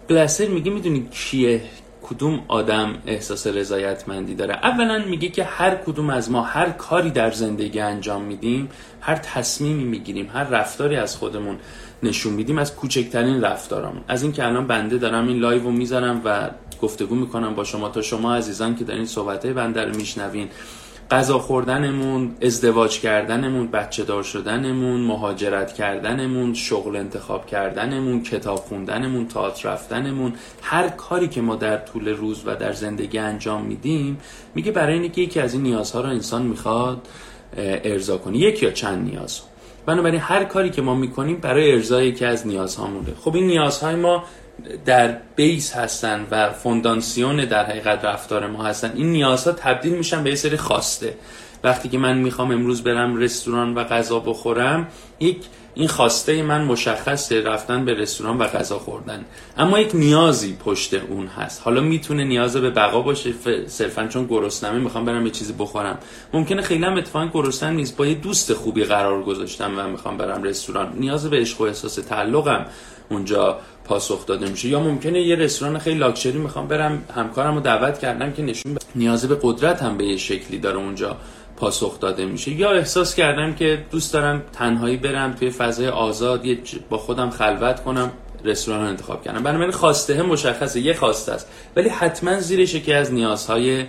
گلسر 0.09 0.47
میگه 0.47 0.71
می‌دونی 0.71 1.07
کیه؟ 1.11 1.61
کدوم 2.09 2.43
آدم 2.47 2.95
احساس 3.05 3.47
رضایتمندی 3.47 4.35
داره؟ 4.35 4.53
اولا 4.53 5.05
میگه 5.05 5.29
که 5.29 5.43
هر 5.43 5.75
کدوم 5.75 6.09
از 6.09 6.31
ما 6.31 6.41
هر 6.41 6.69
کاری 6.69 7.11
در 7.11 7.31
زندگی 7.31 7.79
انجام 7.79 8.21
میدیم 8.21 8.69
هر 9.01 9.15
تصمیمی 9.15 9.83
می‌گیریم 9.83 10.29
هر 10.33 10.43
رفتاری 10.43 10.95
از 10.95 11.15
خودمون 11.15 11.57
نشون 12.03 12.33
میدیم 12.33 12.57
از 12.57 12.75
کوچکترین 12.75 13.41
رفتارامون. 13.41 14.01
از 14.07 14.23
اینکه 14.23 14.45
الان 14.45 14.67
بنده 14.67 14.97
دارم 14.97 15.27
این 15.27 15.39
live 15.39 15.63
رو 15.63 15.71
می‌ذارم 15.71 16.21
و 16.25 16.49
گفتگو 16.81 17.15
می‌کنم 17.15 17.55
با 17.55 17.63
شما 17.63 17.89
تا 17.89 18.01
شما 18.01 18.35
عزیزان 18.35 18.75
که 18.75 18.83
دارین 18.83 19.05
صحبت 19.05 19.45
بنده 19.45 19.85
رو 19.85 19.95
میشنوین. 19.95 20.49
غذا 21.11 21.39
خوردنمون 21.39 22.35
ازدواج 22.41 22.99
کردنمون 22.99 23.67
بچه 23.67 24.03
دار 24.03 24.23
شدنمون 24.23 25.01
مهاجرت 25.01 25.73
کردنمون 25.73 26.53
شغل 26.53 26.95
انتخاب 26.95 27.45
کردنمون 27.45 28.23
کتاب 28.23 28.57
خوندنمون 28.57 29.27
تئاتر 29.27 29.69
رفتنمون 29.69 30.33
هر 30.61 30.87
کاری 30.89 31.27
که 31.27 31.41
ما 31.41 31.55
در 31.55 31.77
طول 31.77 32.07
روز 32.07 32.43
و 32.45 32.55
در 32.55 32.73
زندگی 32.73 33.17
انجام 33.17 33.65
میدیم 33.65 34.17
میگه 34.55 34.71
برای 34.71 34.99
اینکه 34.99 35.21
یکی 35.21 35.39
از 35.39 35.53
این 35.53 35.63
نیازها 35.63 36.01
رو 36.01 36.09
انسان 36.09 36.41
می‌خواد 36.41 37.07
ارضا 37.57 38.17
کنه. 38.17 38.37
یک 38.37 38.63
یا 38.63 38.71
چند 38.71 39.09
نیاز 39.09 39.41
بنابراین 39.85 40.19
هر 40.19 40.43
کاری 40.43 40.69
که 40.69 40.81
ما 40.81 40.95
می‌کنیم 40.95 41.37
برای 41.37 41.71
ارضای 41.71 42.07
یکی 42.07 42.25
از 42.25 42.47
نیازهامونه. 42.47 43.13
خب 43.21 43.35
این 43.35 43.47
نیازهای 43.47 43.95
ما 43.95 44.23
در 44.85 45.17
بیس 45.35 45.73
هستن 45.73 46.27
و 46.31 46.53
فوندانسیون 46.53 47.45
در 47.45 47.65
حقیقت 47.65 48.05
رفتار 48.05 48.47
ما 48.47 48.63
هستن. 48.63 48.91
این 48.95 49.11
نیازها 49.11 49.53
تبدیل 49.53 49.93
میشن 49.93 50.23
به 50.23 50.29
یه 50.29 50.35
سری 50.35 50.57
خواسته. 50.57 51.15
وقتی 51.63 51.89
که 51.89 51.97
من 51.97 52.17
می‌خوام 52.17 52.51
امروز 52.51 52.83
برم 52.83 53.15
رستوران 53.15 53.75
و 53.75 53.83
غذا 53.83 54.19
بخورم 54.19 54.87
یک 55.19 55.37
این 55.73 55.87
خواسته 55.87 56.43
من 56.43 56.63
مشخصه 56.63 57.41
رفتن 57.41 57.85
به 57.85 57.93
رستوران 57.93 58.37
و 58.37 58.43
غذا 58.43 58.79
خوردن. 58.79 59.25
اما 59.57 59.79
یک 59.79 59.91
نیازی 59.93 60.57
پشت 60.65 60.93
اون 60.93 61.27
هست. 61.27 61.61
حالا 61.65 61.81
می‌تونه 61.81 62.23
نیاز 62.23 62.57
به 62.57 62.69
بقا 62.69 63.01
باشه 63.01 63.33
صرفا 63.67 64.07
چون 64.07 64.25
گرسنمه 64.25 64.79
می‌خوام 64.79 65.05
برم 65.05 65.25
یه 65.25 65.31
چیزی 65.31 65.53
بخورم. 65.53 65.97
ممکنه 66.33 66.61
خیلی 66.61 66.85
هم 66.85 66.97
اتفاقا 66.97 67.29
گرسنه 67.33 67.71
نیست. 67.71 67.97
با 67.97 68.05
یه 68.05 68.15
دوست 68.15 68.53
خوبی 68.53 68.83
قرار 68.83 69.23
گذاشتم 69.23 69.71
و 69.77 69.87
می‌خوام 69.87 70.17
برم 70.17 70.43
رستوران. 70.43 70.93
نیاز 70.99 71.29
به 71.29 71.37
عشق 71.37 71.61
و 71.61 71.63
احساس 71.63 71.95
تعلقم. 71.95 72.65
اونجا 73.09 73.57
پاسخ 73.85 74.25
داده 74.25 74.49
میشه. 74.49 74.67
یا 74.67 74.79
ممکنه 74.79 75.21
یه 75.21 75.35
رستوران 75.35 75.79
خیلی 75.79 75.99
لاکچری 75.99 76.37
می‌خوام 76.37 76.67
برم 76.67 77.03
همکارم 77.15 77.55
رو 77.55 77.61
دعوت 77.61 77.99
کردم 77.99 78.31
که 78.31 78.41
نشون 78.41 78.73
ب... 78.73 78.77
نیازه 78.95 79.27
به 79.27 79.37
قدرت 79.41 79.81
هم 79.81 79.97
به 79.97 80.05
یه 80.05 80.17
شکلی 80.17 80.57
داره 80.57 80.77
اونجا 80.77 81.17
پاسخ 81.57 81.99
داده 81.99 82.25
میشه. 82.25 82.51
یا 82.51 82.71
احساس 82.71 83.15
کردم 83.15 83.53
که 83.53 83.85
دوست 83.91 84.13
دارم 84.13 84.43
تنهایی 84.53 84.97
برم 84.97 85.33
توی 85.33 85.49
فضای 85.49 85.87
آزاد 85.87 86.45
یه 86.45 86.59
با 86.89 86.97
خودم 86.97 87.29
خلوت 87.29 87.83
کنم 87.83 88.11
رستوران 88.43 88.85
انتخاب 88.85 89.23
کردم. 89.23 89.43
بنابراین 89.43 89.71
خواسته 89.71 90.21
مشخصه 90.21 90.79
یه 90.79 90.93
خواسته 90.93 91.31
است. 91.31 91.47
ولی 91.75 91.89
حتما 91.89 92.39
زیرش 92.39 92.73
یکی 92.73 92.93
از 92.93 93.13
نیازهای 93.13 93.85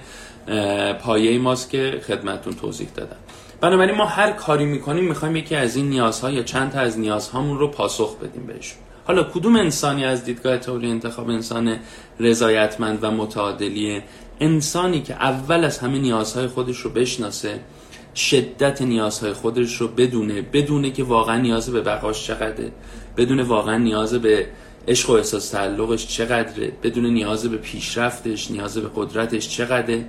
پایه 1.03 1.39
ماست 1.39 1.71
که 1.71 2.01
خدمتون 2.07 2.53
توضیح 2.53 2.89
دادم. 2.97 3.17
بنابراین 3.61 3.95
ما 3.95 4.07
هر 4.07 4.31
کاری 4.31 4.65
می‌کنیم 4.65 5.05
می‌خوایم 5.05 5.37
یکی 5.37 5.57
از 5.57 5.77
این 5.77 5.89
نیازها 5.89 6.31
یا 6.31 6.43
چند 6.43 6.73
تا 6.73 6.81
از 6.81 6.99
نیازهامون 6.99 7.59
رو 7.59 7.69
پاسخ 7.69 8.17
بدیم 8.17 8.47
بهشون. 8.47 8.79
حالا 9.05 9.23
کدوم 9.23 9.57
انسانی 9.57 10.05
از 10.05 10.25
دیدگاه 10.25 10.59
تئوری 10.59 10.91
انتخاب 10.91 11.29
انسان 11.29 11.77
رضایتمند 12.21 12.99
و 13.03 13.11
متعادلیه 13.11 14.03
انسانی 14.41 15.03
که 15.03 15.15
اول 15.15 15.65
از 15.65 15.79
همه 15.79 15.99
نیازهای 15.99 16.47
خودش 16.47 16.79
رو 16.79 16.91
بشناسه 16.91 17.61
شدت 18.15 18.83
نیازهای 18.83 19.33
خودش 19.33 19.77
رو 19.77 19.89
بدونه 19.89 20.43
بدونه 20.43 20.91
که 20.91 21.05
واقعا 21.05 21.39
نیاز 21.39 21.71
به 21.71 21.81
بقاش 21.81 22.27
چقدره 22.27 22.73
بدونه 23.17 23.43
واقعا 23.43 23.79
نیاز 23.79 24.15
به 24.15 24.47
عشق 24.89 25.11
و 25.11 25.13
احساس 25.13 25.49
تعلقش 25.49 26.07
چقدره 26.07 26.73
بدون 26.83 27.07
نیاز 27.07 27.47
به 27.47 27.57
پیشرفتش 27.57 28.51
نیاز 28.51 28.79
به 28.79 28.91
قدرتش 28.95 29.49
چقدره 29.49 30.05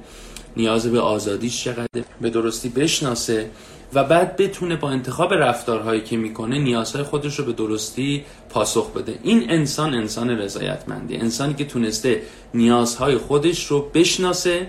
نیاز 0.58 0.88
به 0.88 1.00
آزادیش 1.00 1.64
چقدره 1.64 2.06
به 2.22 2.30
درستی 2.30 2.70
بشناسه. 2.70 3.50
و 3.94 4.04
بعد 4.04 4.38
بتونه 4.38 4.76
با 4.76 4.90
انتخاب 4.90 5.34
رفتارهایی 5.34 6.02
که 6.02 6.18
می‌کنه 6.18 6.60
نیازهای 6.60 7.04
خودش 7.04 7.40
رو 7.40 7.46
به 7.46 7.54
درستی 7.54 8.26
پاسخ 8.50 8.92
بده. 8.94 9.20
این 9.24 9.52
انسان 9.52 9.94
انسان 9.94 10.30
رضایتمندی 10.30 11.18
انسانی 11.18 11.54
که 11.54 11.66
تونسته 11.66 12.22
نیازهای 12.54 13.18
خودش 13.18 13.66
رو 13.66 13.90
بشناسه 13.94 14.68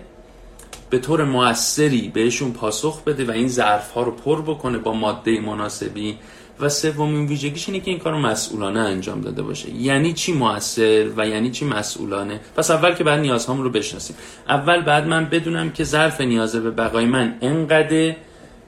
به 0.90 0.98
طور 0.98 1.24
موثری 1.24 2.08
بهشون 2.14 2.52
پاسخ 2.52 3.04
بده 3.04 3.24
و 3.24 3.30
این 3.30 3.48
ظرف 3.48 3.90
ها 3.90 4.02
رو 4.02 4.10
پر 4.10 4.42
بکنه 4.42 4.78
با 4.78 4.92
ماده 4.92 5.40
مناسبی. 5.40 6.18
و 6.60 6.68
سومین 6.68 7.26
ویژگیش 7.26 7.68
اینه 7.68 7.80
که 7.80 7.90
این 7.90 8.00
کار 8.00 8.14
مسئولانه 8.14 8.80
انجام 8.80 9.20
داده 9.20 9.42
باشه. 9.42 9.70
یعنی 9.70 10.12
چی 10.12 10.32
موثر 10.32 11.08
و 11.16 11.28
یعنی 11.28 11.50
چی 11.50 11.64
مسئولانه؟ 11.64 12.40
پس 12.56 12.70
اول 12.70 12.94
که 12.94 13.04
بعد 13.04 13.20
نیازهامون 13.20 13.64
رو 13.64 13.70
بشناسیم. 13.70 14.16
اول 14.48 14.80
بعد 14.80 15.06
من 15.06 15.24
بدونم 15.24 15.70
که 15.70 15.84
ظرف 15.84 16.20
نیازه 16.20 16.60
به 16.60 16.70
بقای 16.70 17.04
من 17.04 17.34
انقدر 17.40 18.14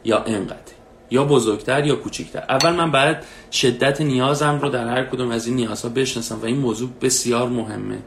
یا 0.05 0.25
انقدر 0.25 0.75
یا 1.11 1.25
بزرگتر 1.25 1.87
یا 1.87 1.97
کوچکتر 1.97 2.43
اول 2.49 2.71
من 2.71 2.91
بعد 2.91 3.25
شدت 3.53 4.01
نیازم 4.01 4.59
رو 4.63 4.69
در 4.69 4.89
هر 4.89 5.05
کدوم 5.05 5.31
از 5.31 5.47
این 5.47 5.57
نیازها 5.57 5.89
بشناسم 5.89 6.39
و 6.43 6.47
این 6.47 6.59
موضوع 6.59 6.91
بسیار 7.03 7.49
مهمه. 7.49 7.99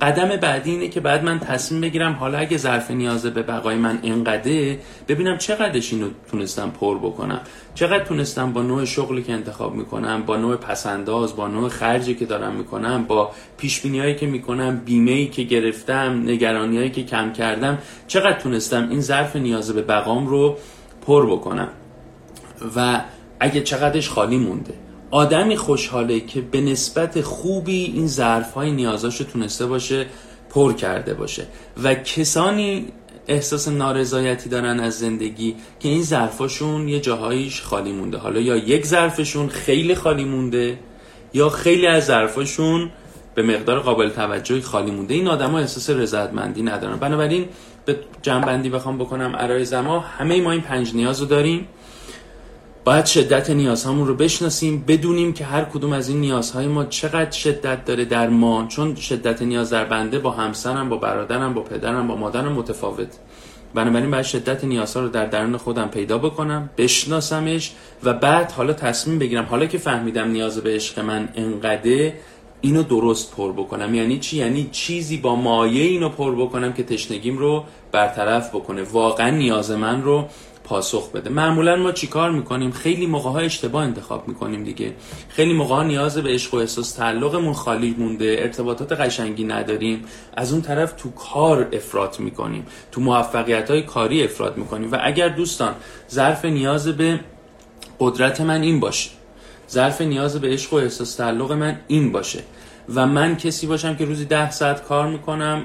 قدم 0.00 0.36
بعدی 0.36 0.70
اینه 0.70 0.88
که 0.88 1.00
بعد 1.00 1.24
من 1.24 1.38
تصمیم 1.38 1.80
بگیرم 1.80 2.12
حالا 2.12 2.38
اگه 2.38 2.56
ظرف 2.56 2.90
نیازه 2.90 3.30
به 3.30 3.42
بقای 3.42 3.76
من 3.76 3.98
انقدره 4.02 4.78
ببینم 5.08 5.38
چقدرش 5.38 5.92
اینو 5.92 6.08
تونستم 6.30 6.70
پر 6.70 6.98
بکنم. 6.98 7.40
چقدر 7.74 8.04
تونستم 8.04 8.52
با 8.52 8.62
نوع 8.62 8.84
شغلی 8.84 9.22
که 9.22 9.32
انتخاب 9.32 9.74
می‌کنم 9.74 10.22
با 10.22 10.36
نوع 10.36 10.56
پسنداز 10.56 11.36
با 11.36 11.48
نوع 11.48 11.68
خرجی 11.68 12.14
که 12.14 12.26
دارم 12.26 12.54
می‌کنم 12.54 13.04
با 13.04 13.30
پیش 13.56 13.86
هایی 13.86 14.14
که 14.14 14.26
می‌کنم 14.26 14.82
بیمه 14.84 15.10
ای 15.10 15.26
که 15.26 15.42
گرفتم 15.42 16.22
نگرانی 16.26 16.76
هایی 16.76 16.90
که 16.90 17.04
کم 17.04 17.32
کردم 17.32 17.78
چقدر 18.06 18.40
تونستم 18.40 18.88
این 18.90 19.00
ظرف 19.00 19.36
نیازه 19.36 19.72
به 19.72 19.82
بقام 19.82 20.26
رو 20.26 20.56
پر 21.06 21.26
بکنم. 21.26 21.68
و 22.76 23.00
اگه 23.40 23.60
چقدرش 23.60 24.08
خالی 24.08 24.36
مونده. 24.36 24.74
آدمی 25.10 25.56
خوشحاله 25.56 26.20
که 26.20 26.40
به 26.40 26.60
نسبت 26.60 27.20
خوبی 27.20 27.84
این 27.84 28.06
ظرف 28.06 28.52
های 28.52 28.72
نیازاش 28.72 29.18
تونسته 29.18 29.66
باشه 29.66 30.06
پر 30.50 30.72
کرده 30.72 31.14
باشه. 31.14 31.46
و 31.82 31.94
کسانی 31.94 32.86
احساس 33.28 33.68
نارضایتی 33.68 34.48
دارن 34.48 34.80
از 34.80 34.98
زندگی 34.98 35.56
که 35.80 35.88
این 35.88 36.02
ظرفاشون 36.02 36.88
یه 36.88 37.00
جاهاییش 37.00 37.62
خالی 37.62 37.92
مونده. 37.92 38.18
حالا 38.18 38.40
یا 38.40 38.56
یک 38.56 38.86
ظرفشون 38.86 39.48
خیلی 39.48 39.94
خالی 39.94 40.24
مونده 40.24 40.78
یا 41.34 41.48
خیلی 41.48 41.86
از 41.86 42.04
ظرفاشون 42.04 42.90
به 43.34 43.42
مقدار 43.42 43.80
قابل 43.80 44.08
توجهی 44.08 44.60
خالی 44.60 44.90
مونده. 44.90 45.14
این 45.14 45.28
آدما 45.28 45.58
احساس 45.58 45.90
رضایتمندی 45.90 46.62
ندارن. 46.62 46.96
بنابراین 46.96 47.48
به 47.84 47.96
جنبندی 48.22 48.70
بخوام 48.70 48.98
بکنم 48.98 49.34
ارای 49.38 49.64
زما 49.64 50.00
همه 50.00 50.40
ما 50.40 50.50
این 50.50 50.60
پنج 50.60 50.94
نیاز 50.94 51.20
رو 51.20 51.26
داریم. 51.26 51.68
باید 52.84 53.06
شدت 53.06 53.50
نیازهامون 53.50 54.06
رو 54.06 54.14
بشناسیم 54.14 54.84
بدونیم 54.88 55.32
که 55.32 55.44
هر 55.44 55.64
کدوم 55.64 55.92
از 55.92 56.08
این 56.08 56.20
نیازهای 56.20 56.66
ما 56.66 56.84
چقدر 56.84 57.30
شدت 57.30 57.84
داره 57.84 58.04
در 58.04 58.28
ما. 58.28 58.66
چون 58.68 58.94
شدت 58.94 59.42
نیاز 59.42 59.70
در 59.70 59.84
بنده 59.84 60.18
با 60.18 60.30
همسرم 60.30 60.88
با 60.88 60.96
برادرم 60.96 61.54
با 61.54 61.62
پدرم 61.62 62.08
با 62.08 62.16
مادرم 62.16 62.52
متفاوت. 62.52 63.08
بنابراین 63.74 64.10
باید 64.10 64.24
شدت 64.24 64.64
نیازها 64.64 65.02
رو 65.02 65.08
در 65.08 65.26
درون 65.26 65.56
خودم 65.56 65.88
پیدا 65.88 66.18
بکنم 66.18 66.70
بشناسمش 66.78 67.72
و 68.02 68.12
بعد 68.12 68.52
حالا 68.52 68.72
تصمیم 68.72 69.18
بگیرم. 69.18 69.44
حالا 69.44 69.66
که 69.66 69.78
فهمیدم 69.78 70.28
نیاز 70.28 70.60
به 70.60 70.74
عشق 70.74 70.98
من 70.98 71.28
انقدره 71.34 72.14
اینو 72.64 72.82
درست 72.82 73.36
پر 73.36 73.52
بکنم. 73.52 73.94
یعنی 73.94 74.18
چی؟ 74.18 74.36
یعنی 74.36 74.68
چیزی 74.72 75.16
با 75.16 75.34
مایه 75.36 75.84
اینو 75.84 76.08
پر 76.08 76.34
بکنم 76.34 76.72
که 76.72 76.82
تشنگیم 76.82 77.38
رو 77.38 77.64
برطرف 77.92 78.48
بکنه. 78.54 78.82
واقعا 78.82 79.30
نیاز 79.30 79.70
من 79.70 80.02
رو 80.02 80.24
پاسخ 80.64 81.10
بده. 81.10 81.30
معمولا 81.30 81.76
ما 81.76 81.92
چیکار 81.92 82.30
می‌کنیم؟ 82.30 82.70
خیلی 82.70 83.06
موقع 83.06 83.30
ها 83.30 83.38
اشتباه 83.38 83.82
انتخاب 83.82 84.28
می‌کنیم 84.28 84.64
دیگه. 84.64 84.94
خیلی 85.28 85.52
موقع 85.52 85.74
ها 85.74 85.82
نیاز 85.82 86.18
به 86.18 86.30
عشق 86.30 86.54
و 86.54 86.56
احساس 86.56 86.92
تعلقمون 86.92 87.52
خالی 87.52 87.94
مونده. 87.98 88.36
ارتباطات 88.38 88.92
قشنگی 88.92 89.44
نداریم. 89.44 90.04
از 90.36 90.52
اون 90.52 90.62
طرف 90.62 90.92
تو 90.92 91.10
کار 91.10 91.68
افراط 91.72 92.20
می‌کنیم. 92.20 92.66
تو 92.92 93.00
موفقیت 93.00 93.70
های 93.70 93.82
کاری 93.82 94.24
افراط 94.24 94.56
می‌کنیم. 94.56 94.92
و 94.92 94.98
اگر 95.02 95.28
دوستان 95.28 95.74
ظرف 96.10 96.44
نیاز 96.44 96.88
به 96.88 97.20
قدرت 98.00 98.40
من 98.40 98.62
این 98.62 98.80
باشه 98.80 99.10
ظرف 99.70 100.00
نیاز 100.00 100.40
به 100.40 100.48
عشق 100.48 100.72
و 100.72 100.76
احساس 100.76 101.14
تعلق 101.14 101.52
من 101.52 101.78
این 101.88 102.12
باشه. 102.12 102.42
و 102.94 103.06
من 103.06 103.36
کسی 103.36 103.66
باشم 103.66 103.96
که 103.96 104.04
روزی 104.04 104.24
ده 104.24 104.50
ساعت 104.50 104.84
کار 104.84 105.06
می‌کنم 105.06 105.62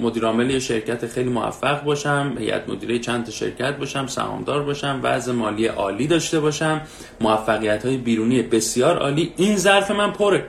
مدیر 0.00 0.24
یه 0.24 0.58
شرکت 0.58 1.06
خیلی 1.06 1.30
موفق 1.30 1.84
باشم 1.84 2.34
هیئت 2.38 2.68
مدیره 2.68 2.98
چند 2.98 3.24
تا 3.24 3.30
شرکت 3.30 3.76
باشم 3.76 4.06
سهامدار 4.06 4.62
باشم 4.62 5.00
وضع 5.02 5.32
مالی 5.32 5.66
عالی 5.66 6.06
داشته 6.06 6.40
باشم 6.40 6.80
موفقیت 7.20 7.86
های 7.86 7.96
بیرونی 7.96 8.42
بسیار 8.42 8.98
عالی 8.98 9.32
این 9.36 9.56
ظرف 9.56 9.90
من 9.90 10.12
پره. 10.12 10.46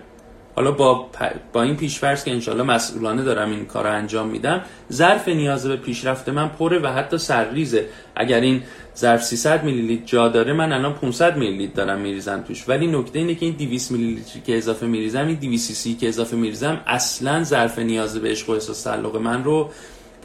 حالا 0.55 0.71
با, 0.71 1.09
با 1.53 1.61
این 1.61 1.75
پیشفرض 1.75 2.23
که 2.23 2.31
انشالله 2.31 2.63
مسئولانه 2.63 3.23
دارم 3.23 3.51
این 3.51 3.65
کار 3.65 3.83
رو 3.83 3.93
انجام 3.93 4.27
میدم 4.27 4.61
ظرف 4.91 5.27
نیاز 5.27 5.67
به 5.67 5.75
پیشرفت 5.75 6.29
من 6.29 6.47
پره 6.47 6.79
و 6.79 6.87
حتی 6.87 7.17
سرریزه. 7.17 7.85
اگر 8.15 8.39
این 8.39 8.63
ظرف 8.97 9.23
300 9.23 9.63
میلی 9.63 9.81
لیتر 9.81 10.05
جا 10.05 10.27
داره 10.27 10.53
من 10.53 10.71
الان 10.71 10.93
500 10.93 11.37
میلی 11.37 11.57
لیتر 11.57 11.73
دارم 11.73 11.99
میریزم 11.99 12.43
توش. 12.47 12.69
ولی 12.69 12.87
نکته 12.87 13.19
اینه 13.19 13.35
که 13.35 13.45
این 13.45 13.55
200 13.55 13.91
میلی 13.91 14.13
لیتر 14.13 14.39
که 14.39 14.57
اضافه 14.57 14.85
میریزم 14.85 15.27
این 15.27 15.35
200 15.35 15.73
سی 15.73 15.93
که 15.93 16.07
اضافه 16.07 16.37
میریزم 16.37 16.81
اصلا 16.87 17.43
ظرف 17.43 17.79
نیاز 17.79 18.17
به 18.17 18.29
عشق 18.29 18.49
و 18.49 18.51
احساس 18.51 18.83
تعلق 18.83 19.15
من 19.15 19.43
رو 19.43 19.69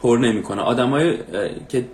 پر 0.01 0.17
نمی‌کنه. 0.17 0.61
آدمای 0.61 1.17
که 1.69 1.85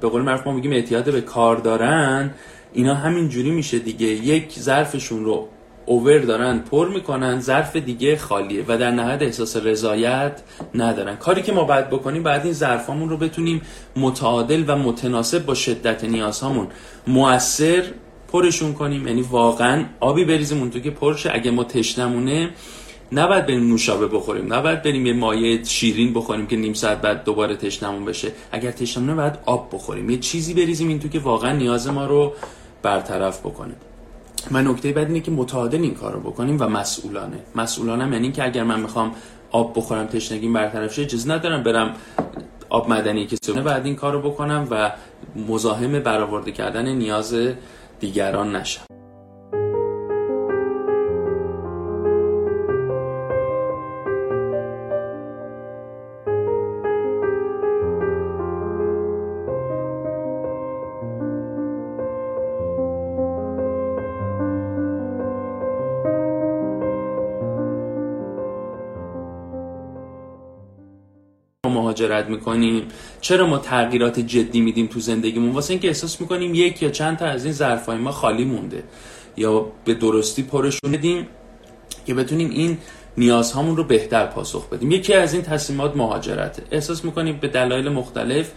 به 0.00 0.08
قول 0.08 0.22
معروف 0.22 0.46
ما 0.46 0.52
میگیم 0.52 0.72
اعتیاد 0.72 1.12
به 1.12 1.20
کار 1.20 1.56
دارن 1.56 2.34
اینا 2.72 2.94
همین 2.94 3.28
جوری 3.28 3.50
میشه 3.50 3.78
دیگه. 3.78 4.06
یک 4.06 4.52
ظرفشون 4.58 5.24
رو 5.24 5.48
اوور 5.86 6.18
دارن 6.18 6.58
پر 6.58 6.88
می‌کنن 6.88 7.40
ظرف 7.40 7.76
دیگه 7.76 8.16
خالیه 8.16 8.64
و 8.68 8.78
در 8.78 8.90
نهایت 8.90 9.22
احساس 9.22 9.56
رضایت 9.56 10.42
ندارن. 10.74 11.16
کاری 11.16 11.42
که 11.42 11.52
ما 11.52 11.64
باید 11.64 11.90
بکنیم 11.90 12.22
بعد 12.22 12.44
این 12.44 12.52
ظرفامون 12.52 13.08
رو 13.08 13.16
بتونیم 13.16 13.62
متعادل 13.96 14.64
و 14.66 14.76
متناسب 14.76 15.46
با 15.46 15.54
شدت 15.54 16.04
نیازهامون 16.04 16.66
موثر 17.06 17.84
پرشون 18.32 18.72
کنیم. 18.72 19.08
یعنی 19.08 19.22
واقعا 19.22 19.84
آبی 20.00 20.24
بریزیم 20.24 20.58
اون 20.58 20.70
تو 20.70 20.80
که 20.80 20.90
پرشه. 20.90 21.30
اگه 21.34 21.50
ما 21.50 21.64
تشنمونه 21.64 22.50
نباید 23.12 23.46
بریم 23.46 23.68
نوشابه 23.68 24.06
بخوریم. 24.06 24.52
نباید 24.54 24.82
بریم 24.82 25.06
یه 25.06 25.12
مایه 25.12 25.64
شیرین 25.64 26.14
بخوریم 26.14 26.46
که 26.46 26.56
نیم 26.56 26.72
ساعت 26.72 27.00
بعد 27.00 27.24
دوباره 27.24 27.56
تشنمون 27.56 28.04
بشه. 28.04 28.32
اگر 28.52 28.70
تشنمونه 28.70 29.14
باید 29.14 29.38
آب 29.46 29.68
بخوریم. 29.72 30.10
یه 30.10 30.18
چیزی 30.18 30.54
بریزیم 30.54 30.88
این 30.88 31.00
تو 31.00 31.08
که 31.08 31.18
واقعا 31.18 31.52
نیاز 31.52 31.88
ما 31.88 32.06
رو 32.06 32.32
برطرف 32.82 33.40
بکنه. 33.40 33.74
من 34.50 34.66
نکته 34.66 34.92
بعد 34.92 35.06
اینه 35.06 35.20
که 35.20 35.30
متعادل 35.30 35.82
این 35.82 35.94
کار 35.94 36.12
رو 36.12 36.20
بکنیم 36.20 36.56
و 36.60 36.64
مسئولانه. 36.64 37.38
مسئولانه 37.54 38.12
یعنی 38.12 38.32
که 38.32 38.44
اگر 38.44 38.64
من 38.64 38.80
می‌خوام 38.80 39.14
آب 39.50 39.72
بخورم 39.76 40.06
تشنگیم 40.06 40.52
برطرف 40.52 40.94
شه 40.94 41.02
اجازه 41.02 41.30
ندارم 41.30 41.62
برم 41.62 41.94
آب 42.68 42.92
مدنی 42.92 43.26
که 43.26 43.36
سونه 43.42 43.62
بعد 43.62 43.86
این 43.86 43.96
کار 43.96 44.12
رو 44.12 44.30
بکنم 44.30 44.66
و 44.70 44.92
مزاحم 45.48 46.00
برآورده 46.00 46.52
کردن 46.52 46.88
نیاز 46.88 47.34
دیگران 48.00 48.56
نشم. 48.56 48.84
مهاجرت 71.94 72.26
می‌کنیم. 72.26 72.82
چرا 73.20 73.46
ما 73.46 73.58
تغییرات 73.58 74.20
جدی 74.20 74.60
میدیم 74.60 74.86
تو 74.86 75.00
زندگیمون؟ 75.00 75.50
واسه 75.50 75.70
اینکه 75.70 75.88
احساس 75.88 76.20
می‌کنیم 76.20 76.54
یک 76.54 76.82
یا 76.82 76.90
چند 76.90 77.18
تا 77.18 77.26
از 77.26 77.44
این 77.44 77.52
ظرفای 77.52 77.96
ما 77.96 78.10
خالی 78.10 78.44
مونده. 78.44 78.82
یا 79.36 79.66
به 79.84 79.94
درستی 79.94 80.42
پرشون 80.42 80.92
بدیم 80.92 81.26
که 82.06 82.14
بتونیم 82.14 82.50
این 82.50 82.78
نیازهامون 83.16 83.76
رو 83.76 83.84
بهتر 83.84 84.26
پاسخ 84.26 84.68
بدیم. 84.68 84.90
یکی 84.90 85.14
از 85.14 85.32
این 85.34 85.42
تصمیمات 85.42 85.96
مهاجرته. 85.96 86.62
احساس 86.70 87.04
می‌کنیم 87.04 87.38
به 87.40 87.48
دلایل 87.48 87.88
مختلف 87.88 88.52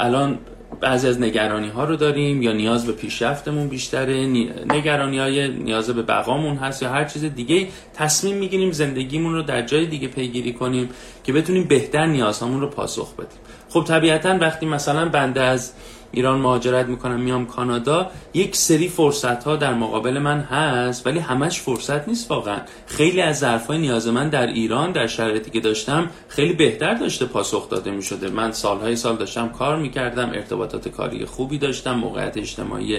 الان 0.00 0.38
بعضی 0.80 1.08
از 1.08 1.20
نگرانی 1.20 1.68
ها 1.68 1.84
رو 1.84 1.96
داریم 1.96 2.42
یا 2.42 2.52
نیاز 2.52 2.86
به 2.86 2.92
پیشرفتمون 2.92 3.68
بیشتره 3.68 4.26
نگرانی 4.66 5.18
های 5.18 5.48
نیاز 5.48 5.90
به 5.90 6.02
بقامون 6.02 6.56
هست 6.56 6.82
یا 6.82 6.90
هر 6.90 7.04
چیز 7.04 7.24
دیگه 7.24 7.68
تصمیم 7.94 8.36
می‌گیریم 8.36 8.72
زندگیمون 8.72 9.34
رو 9.34 9.42
در 9.42 9.62
جای 9.62 9.86
دیگه 9.86 10.08
پیگیری 10.08 10.52
کنیم 10.52 10.88
که 11.24 11.32
بتونیم 11.32 11.64
بهتر 11.64 12.06
نیازهامون 12.06 12.60
رو 12.60 12.66
پاسخ 12.66 13.14
بدیم. 13.14 13.38
خب 13.70 13.84
طبیعتا 13.84 14.38
وقتی 14.40 14.66
مثلا 14.66 15.08
بنده 15.08 15.40
از 15.40 15.72
ایران 16.12 16.40
مهاجرت 16.40 16.86
می‌کنم 16.86 17.20
میام 17.20 17.46
کانادا 17.46 18.10
یک 18.34 18.56
سری 18.56 18.88
فرصت 18.88 19.44
ها 19.44 19.56
در 19.56 19.74
مقابل 19.74 20.18
من 20.18 20.40
هست 20.40 21.06
ولی 21.06 21.18
همش 21.18 21.60
فرصت 21.60 22.08
نیست 22.08 22.30
واقعا. 22.30 22.58
خیلی 22.86 23.20
از 23.20 23.38
ظرف 23.38 23.70
نیاز 23.70 24.08
من 24.08 24.28
در 24.28 24.46
ایران 24.46 24.92
در 24.92 25.06
شرایطی 25.06 25.50
که 25.50 25.60
داشتم 25.60 26.10
خیلی 26.28 26.52
بهتر 26.52 26.94
داشته 26.94 27.26
پاسخ 27.26 27.68
داده 27.68 27.90
می‌شده. 27.90 28.28
من 28.28 28.52
سالهای 28.52 28.96
سال 28.96 29.16
داشتم 29.16 29.48
کار 29.48 29.76
می‌کردم 29.76 30.28
ارتباطات 30.28 30.88
کاری 30.88 31.24
خوبی 31.24 31.58
داشتم 31.58 31.92
موقعیت 31.92 32.36
اجتماعی 32.36 32.98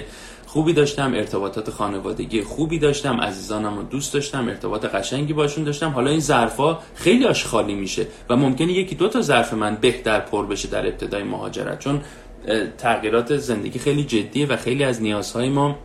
خوبی 0.51 0.73
داشتم 0.73 1.13
ارتباطات 1.13 1.69
خانوادگی 1.69 2.41
خوبی 2.43 2.79
داشتم 2.79 3.21
عزیزانم 3.21 3.77
رو 3.77 3.83
دوست 3.83 4.13
داشتم 4.13 4.47
ارتباط 4.47 4.85
قشنگی 4.85 5.33
باشون 5.33 5.63
داشتم. 5.63 5.89
حالا 5.89 6.09
این 6.09 6.19
ظرفا 6.19 6.79
خیلی 6.95 7.25
آش 7.25 7.45
خالی 7.45 7.75
میشه 7.75 8.07
و 8.29 8.35
ممکنه 8.35 8.71
یکی 8.71 8.95
دو 8.95 9.07
تا 9.07 9.21
ظرف 9.21 9.53
من 9.53 9.77
بهتر 9.81 10.19
پر 10.19 10.45
بشه 10.45 10.67
در 10.67 10.87
ابتدای 10.87 11.23
مهاجرت. 11.23 11.79
چون 11.79 12.01
تغییرات 12.77 13.37
زندگی 13.37 13.79
خیلی 13.79 14.03
جدیه 14.03 14.47
و 14.47 14.55
خیلی 14.55 14.83
از 14.83 15.01
نیازهای 15.01 15.49
ما 15.49 15.75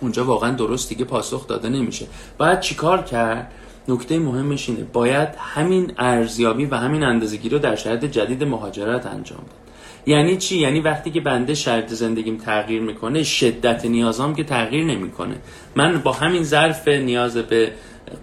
اونجا 0.00 0.24
واقعا 0.24 0.50
درست 0.50 0.88
دیگه 0.88 1.04
پاسخ 1.04 1.46
داده 1.46 1.68
نمیشه. 1.68 2.06
باید 2.38 2.60
چیکار 2.60 3.02
کرد؟ 3.02 3.52
نکته 3.88 4.18
مهمش 4.18 4.68
اینه 4.68 4.84
باید 4.92 5.28
همین 5.38 5.92
ارزیابی 5.98 6.64
و 6.64 6.74
همین 6.74 7.02
اندازگی 7.02 7.48
رو 7.48 7.58
در 7.58 7.76
شرایط 7.76 8.04
جدید 8.04 8.44
مهاجرت 8.44 9.06
انجام 9.06 9.38
داد. 9.38 9.69
یعنی 10.06 10.36
چی؟ 10.36 10.58
یعنی 10.58 10.80
وقتی 10.80 11.10
که 11.10 11.20
بنده 11.20 11.54
شرط 11.54 11.88
زندگیم 11.88 12.36
تغییر 12.36 12.82
می‌کنه 12.82 13.22
شدت 13.22 13.84
نیازام 13.84 14.34
که 14.34 14.44
تغییر 14.44 14.84
نمی‌کنه. 14.84 15.34
من 15.76 15.98
با 15.98 16.12
همین 16.12 16.42
ظرف 16.42 16.88
نیاز 16.88 17.36
به 17.36 17.72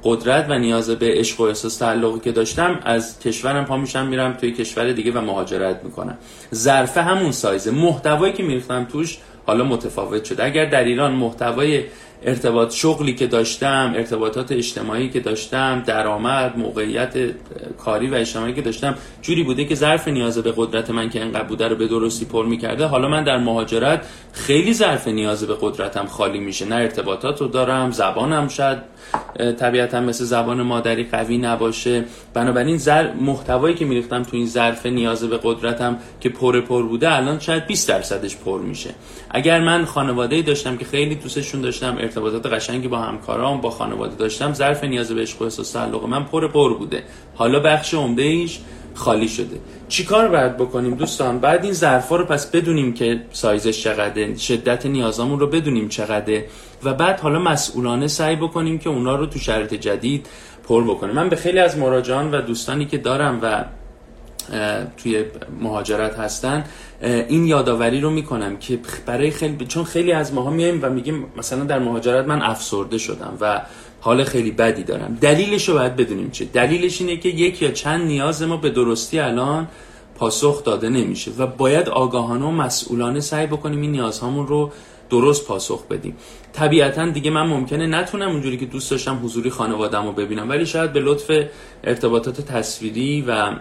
قدرت 0.03 0.45
و 0.49 0.59
نیاز 0.59 0.89
به 0.89 1.11
عشق 1.11 1.39
و 1.39 1.43
احساس 1.43 1.77
تعلقی 1.77 2.19
که 2.19 2.31
داشتم 2.31 2.79
از 2.83 3.19
کشورم 3.19 3.65
پا 3.65 3.77
میشم 3.77 4.07
میرم 4.07 4.33
توی 4.33 4.51
کشور 4.51 4.91
دیگه 4.91 5.11
و 5.11 5.21
مهاجرت 5.21 5.83
می‌کنم. 5.83 6.17
ظرف 6.53 6.97
همون 6.97 7.31
سایزه. 7.31 7.71
محتوایی 7.71 8.33
که 8.33 8.43
میریختم 8.43 8.85
توش 8.85 9.17
حالا 9.45 9.63
متفاوت 9.63 10.23
شده. 10.23 10.45
اگر 10.45 10.65
در 10.65 10.83
ایران 10.83 11.11
محتوای 11.11 11.83
ارتباط 12.23 12.73
شغلی 12.73 13.15
که 13.15 13.27
داشتم 13.27 13.93
ارتباطات 13.95 14.51
اجتماعی 14.51 15.09
که 15.09 15.19
داشتم 15.19 15.83
درآمد 15.85 16.57
موقعیت 16.57 17.13
کاری 17.77 18.07
و 18.07 18.15
اجتماعی 18.15 18.53
که 18.53 18.61
داشتم 18.61 18.95
جوری 19.21 19.43
بوده 19.43 19.65
که 19.65 19.75
ظرف 19.75 20.07
نیاز 20.07 20.37
به 20.37 20.53
قدرت 20.55 20.89
من 20.89 21.09
که 21.09 21.21
انقدر 21.21 21.43
بوده 21.43 21.67
رو 21.67 21.75
به 21.75 21.87
درستی 21.87 22.25
پر 22.25 22.45
می‌کرده 22.45 22.85
حالا 22.85 23.07
من 23.07 23.23
در 23.23 23.37
مهاجرت 23.37 24.05
خیلی 24.33 24.73
ظرف 24.73 25.07
نیاز 25.07 25.43
به 25.43 25.57
قدرتم 25.61 26.05
خالی 26.05 26.39
میشه. 26.39 26.65
نه 26.65 26.75
ارتباطات 26.75 27.41
رو 27.41 27.47
دارم 27.47 27.91
زبانم 27.91 28.47
شاید 28.47 28.77
طبیعتا 29.59 29.99
مثل 29.99 30.23
زبان 30.23 30.61
مادری 30.61 31.03
قوی 31.03 31.37
نباشه. 31.37 32.05
بنابراین 32.33 32.77
زر 32.77 33.13
محتوایی 33.13 33.75
که 33.75 33.85
میریختم 33.85 34.23
تو 34.23 34.37
این 34.37 34.45
ظرف 34.45 34.85
نیاز 34.85 35.23
به 35.23 35.39
قدرتم 35.43 35.97
که 36.19 36.29
پر 36.29 36.61
پر 36.61 36.83
بوده 36.83 37.15
الان 37.15 37.39
شاید 37.39 37.65
20 37.65 37.89
درصدش 37.89 38.35
پر 38.37 38.61
میشه. 38.61 38.89
اگر 39.29 39.59
من 39.59 39.85
خانواده 39.85 40.41
داشتم 40.41 40.77
که 40.77 40.85
خیلی 40.85 41.15
دوستشون 41.15 41.61
داشتم 41.61 41.97
ارتباطات 41.99 42.45
قشنگی 42.45 42.87
با 42.87 42.97
همکارام 42.97 43.61
با 43.61 43.69
خانواده 43.69 44.15
داشتم 44.15 44.53
ظرف 44.53 44.83
نیاز 44.83 45.11
به 45.11 45.21
عشق 45.21 45.41
و 45.41 45.43
احساس 45.43 45.71
تعلق 45.71 46.05
من 46.05 46.23
پر 46.23 46.47
پر 46.47 46.73
بوده. 46.73 47.03
حالا 47.35 47.59
بخش 47.59 47.93
عمده 47.93 48.23
ایش 48.23 48.59
خالی 48.93 49.27
شده. 49.27 49.59
چیکار 49.87 50.27
باید 50.27 50.57
بکنیم 50.57 50.95
دوستان؟ 50.95 51.39
بعد 51.39 51.63
این 51.63 51.73
ظرفا 51.73 52.15
رو 52.15 52.25
پس 52.25 52.51
بدونیم 52.51 52.93
که 52.93 53.21
سایزش 53.31 53.83
چقدره. 53.83 54.37
شدت 54.37 54.85
نیازامون 54.85 55.39
رو 55.39 55.47
بدونیم 55.47 55.89
چقدره. 55.89 56.45
و 56.83 56.93
بعد 56.93 57.19
حالا 57.19 57.39
مسئولانه 57.39 58.07
سعی 58.07 58.35
بکنیم 58.35 58.77
که 58.77 58.89
اونا 58.89 59.15
رو 59.15 59.25
تو 59.25 59.39
شرایط 59.39 59.73
جدید 59.73 60.27
پر 60.67 60.83
بکنیم. 60.83 61.15
من 61.15 61.29
به 61.29 61.35
خیلی 61.35 61.59
از 61.59 61.77
مراجعان 61.77 62.31
و 62.31 62.41
دوستانی 62.41 62.85
که 62.85 62.97
دارم 62.97 63.39
و 63.41 63.65
توی 64.97 65.25
مهاجرت 65.61 66.19
هستن 66.19 66.63
این 67.01 67.45
یادآوری 67.45 68.01
رو 68.01 68.09
می‌کنم 68.09 68.57
که 68.57 68.79
برای 69.05 69.31
خیلی 69.31 69.65
چون 69.65 69.83
خیلی 69.83 70.11
از 70.11 70.33
ماها 70.33 70.49
میایم 70.49 70.79
و 70.81 70.89
میگیم 70.89 71.25
مثلا 71.37 71.63
در 71.63 71.79
مهاجرت 71.79 72.27
من 72.27 72.41
افسرده 72.41 72.97
شدم 72.97 73.37
و 73.41 73.61
حال 74.01 74.23
خیلی 74.23 74.51
بدی 74.51 74.83
دارم. 74.83 75.17
دلیلش 75.21 75.69
رو 75.69 75.75
باید 75.75 75.95
بدونیم 75.95 76.31
چه 76.31 76.45
دلیلش 76.45 77.01
اینه 77.01 77.17
که 77.17 77.29
یک 77.29 77.61
یا 77.61 77.71
چند 77.71 78.07
نیاز 78.07 78.43
ما 78.43 78.57
به 78.57 78.69
درستی 78.69 79.19
الان 79.19 79.67
پاسخ 80.15 80.63
داده 80.63 80.89
نمیشه 80.89 81.31
و 81.37 81.47
باید 81.47 81.89
آگاهانه 81.89 82.45
و 82.45 82.51
مسئولانه 82.51 83.19
سعی 83.19 83.47
بکنیم 83.47 83.81
این 83.81 83.91
نیازهامون 83.91 84.47
رو 84.47 84.71
درست 85.09 85.47
پاسخ 85.47 85.87
بدیم. 85.87 86.15
طبیعتا 86.53 87.09
دیگه 87.09 87.31
من 87.31 87.47
ممکنه 87.47 87.87
نتونم 87.87 88.29
اونجوری 88.29 88.57
که 88.57 88.65
دوست 88.65 88.91
داشتم 88.91 89.19
حضوری 89.23 89.49
خانوادم 89.49 90.05
رو 90.05 90.11
ببینم 90.11 90.49
ولی 90.49 90.65
شاید 90.65 90.93
به 90.93 90.99
لطف 90.99 91.31
ارتباطات 91.83 92.41
تصویری 92.41 93.21
و 93.27 93.51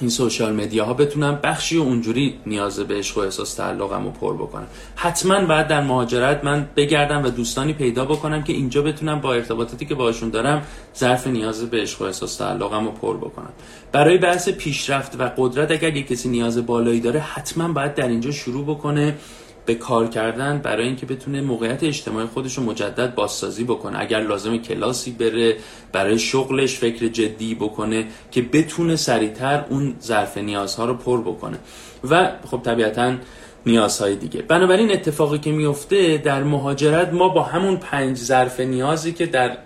این 0.00 0.10
سوشال 0.10 0.52
مدیا 0.52 0.84
ها 0.84 0.94
بتونم 0.94 1.38
بخشی 1.42 1.76
و 1.76 1.82
اونجوری 1.82 2.34
نیاز 2.46 2.80
به 2.80 2.94
عشق 2.94 3.18
و 3.18 3.20
احساس 3.20 3.54
تعلقم 3.54 4.04
رو 4.04 4.10
پر 4.10 4.34
بکنم. 4.34 4.66
حتما 4.96 5.44
باید 5.44 5.68
در 5.68 5.80
مهاجرت 5.80 6.44
من 6.44 6.68
بگردم 6.76 7.24
و 7.24 7.30
دوستانی 7.30 7.72
پیدا 7.72 8.04
بکنم 8.04 8.42
که 8.42 8.52
اینجا 8.52 8.82
بتونم 8.82 9.20
با 9.20 9.34
ارتباطاتی 9.34 9.86
که 9.86 9.94
باشون 9.94 10.30
دارم 10.30 10.62
ظرف 10.96 11.26
نیاز 11.26 11.70
به 11.70 11.80
عشق 11.80 12.02
و 12.02 12.04
احساس 12.04 12.36
تعلقم 12.36 12.84
رو 12.84 12.90
پر 12.90 13.16
بکنم. 13.16 13.52
برای 13.92 14.18
بحث 14.18 14.48
پیشرفت 14.48 15.20
و 15.20 15.30
قدرت 15.36 15.70
اگر 15.70 15.96
یک 15.96 16.08
کسی 16.08 16.28
نیاز 16.28 16.66
بالایی 16.66 17.00
داره 17.00 17.20
حتما 17.20 17.72
باید 17.72 17.94
در 17.94 18.08
اینجا 18.08 18.30
شروع 18.30 18.64
بکنه 18.64 19.14
به 19.68 19.74
کار 19.74 20.06
کردن 20.06 20.58
برای 20.58 20.86
اینکه 20.86 21.06
بتونه 21.06 21.40
موقعیت 21.40 21.84
اجتماعی 21.84 22.26
خودش 22.26 22.58
رو 22.58 22.64
مجدد 22.64 23.14
بازسازی 23.14 23.64
بکنه. 23.64 24.00
اگر 24.00 24.20
لازم 24.20 24.56
کلاسی 24.56 25.10
بره 25.10 25.56
برای 25.92 26.18
شغلش 26.18 26.74
فکر 26.74 27.08
جدی 27.08 27.54
بکنه 27.54 28.06
که 28.30 28.42
بتونه 28.42 28.96
سریعتر 28.96 29.64
اون 29.70 29.94
ظرف 30.02 30.38
نیازها 30.38 30.84
رو 30.84 30.94
پر 30.94 31.20
بکنه. 31.20 31.58
و 32.10 32.30
خب 32.50 32.60
طبیعتا 32.62 33.14
نیازهای 33.66 34.16
دیگه. 34.16 34.42
بنابراین 34.42 34.92
اتفاقی 34.92 35.38
که 35.38 35.52
میفته 35.52 36.18
در 36.18 36.42
مهاجرت 36.42 37.12
ما 37.12 37.28
با 37.28 37.42
همون 37.42 37.76
پنج 37.76 38.16
ظرف 38.16 38.60
نیازی 38.60 39.12
که 39.12 39.26
در 39.26 39.58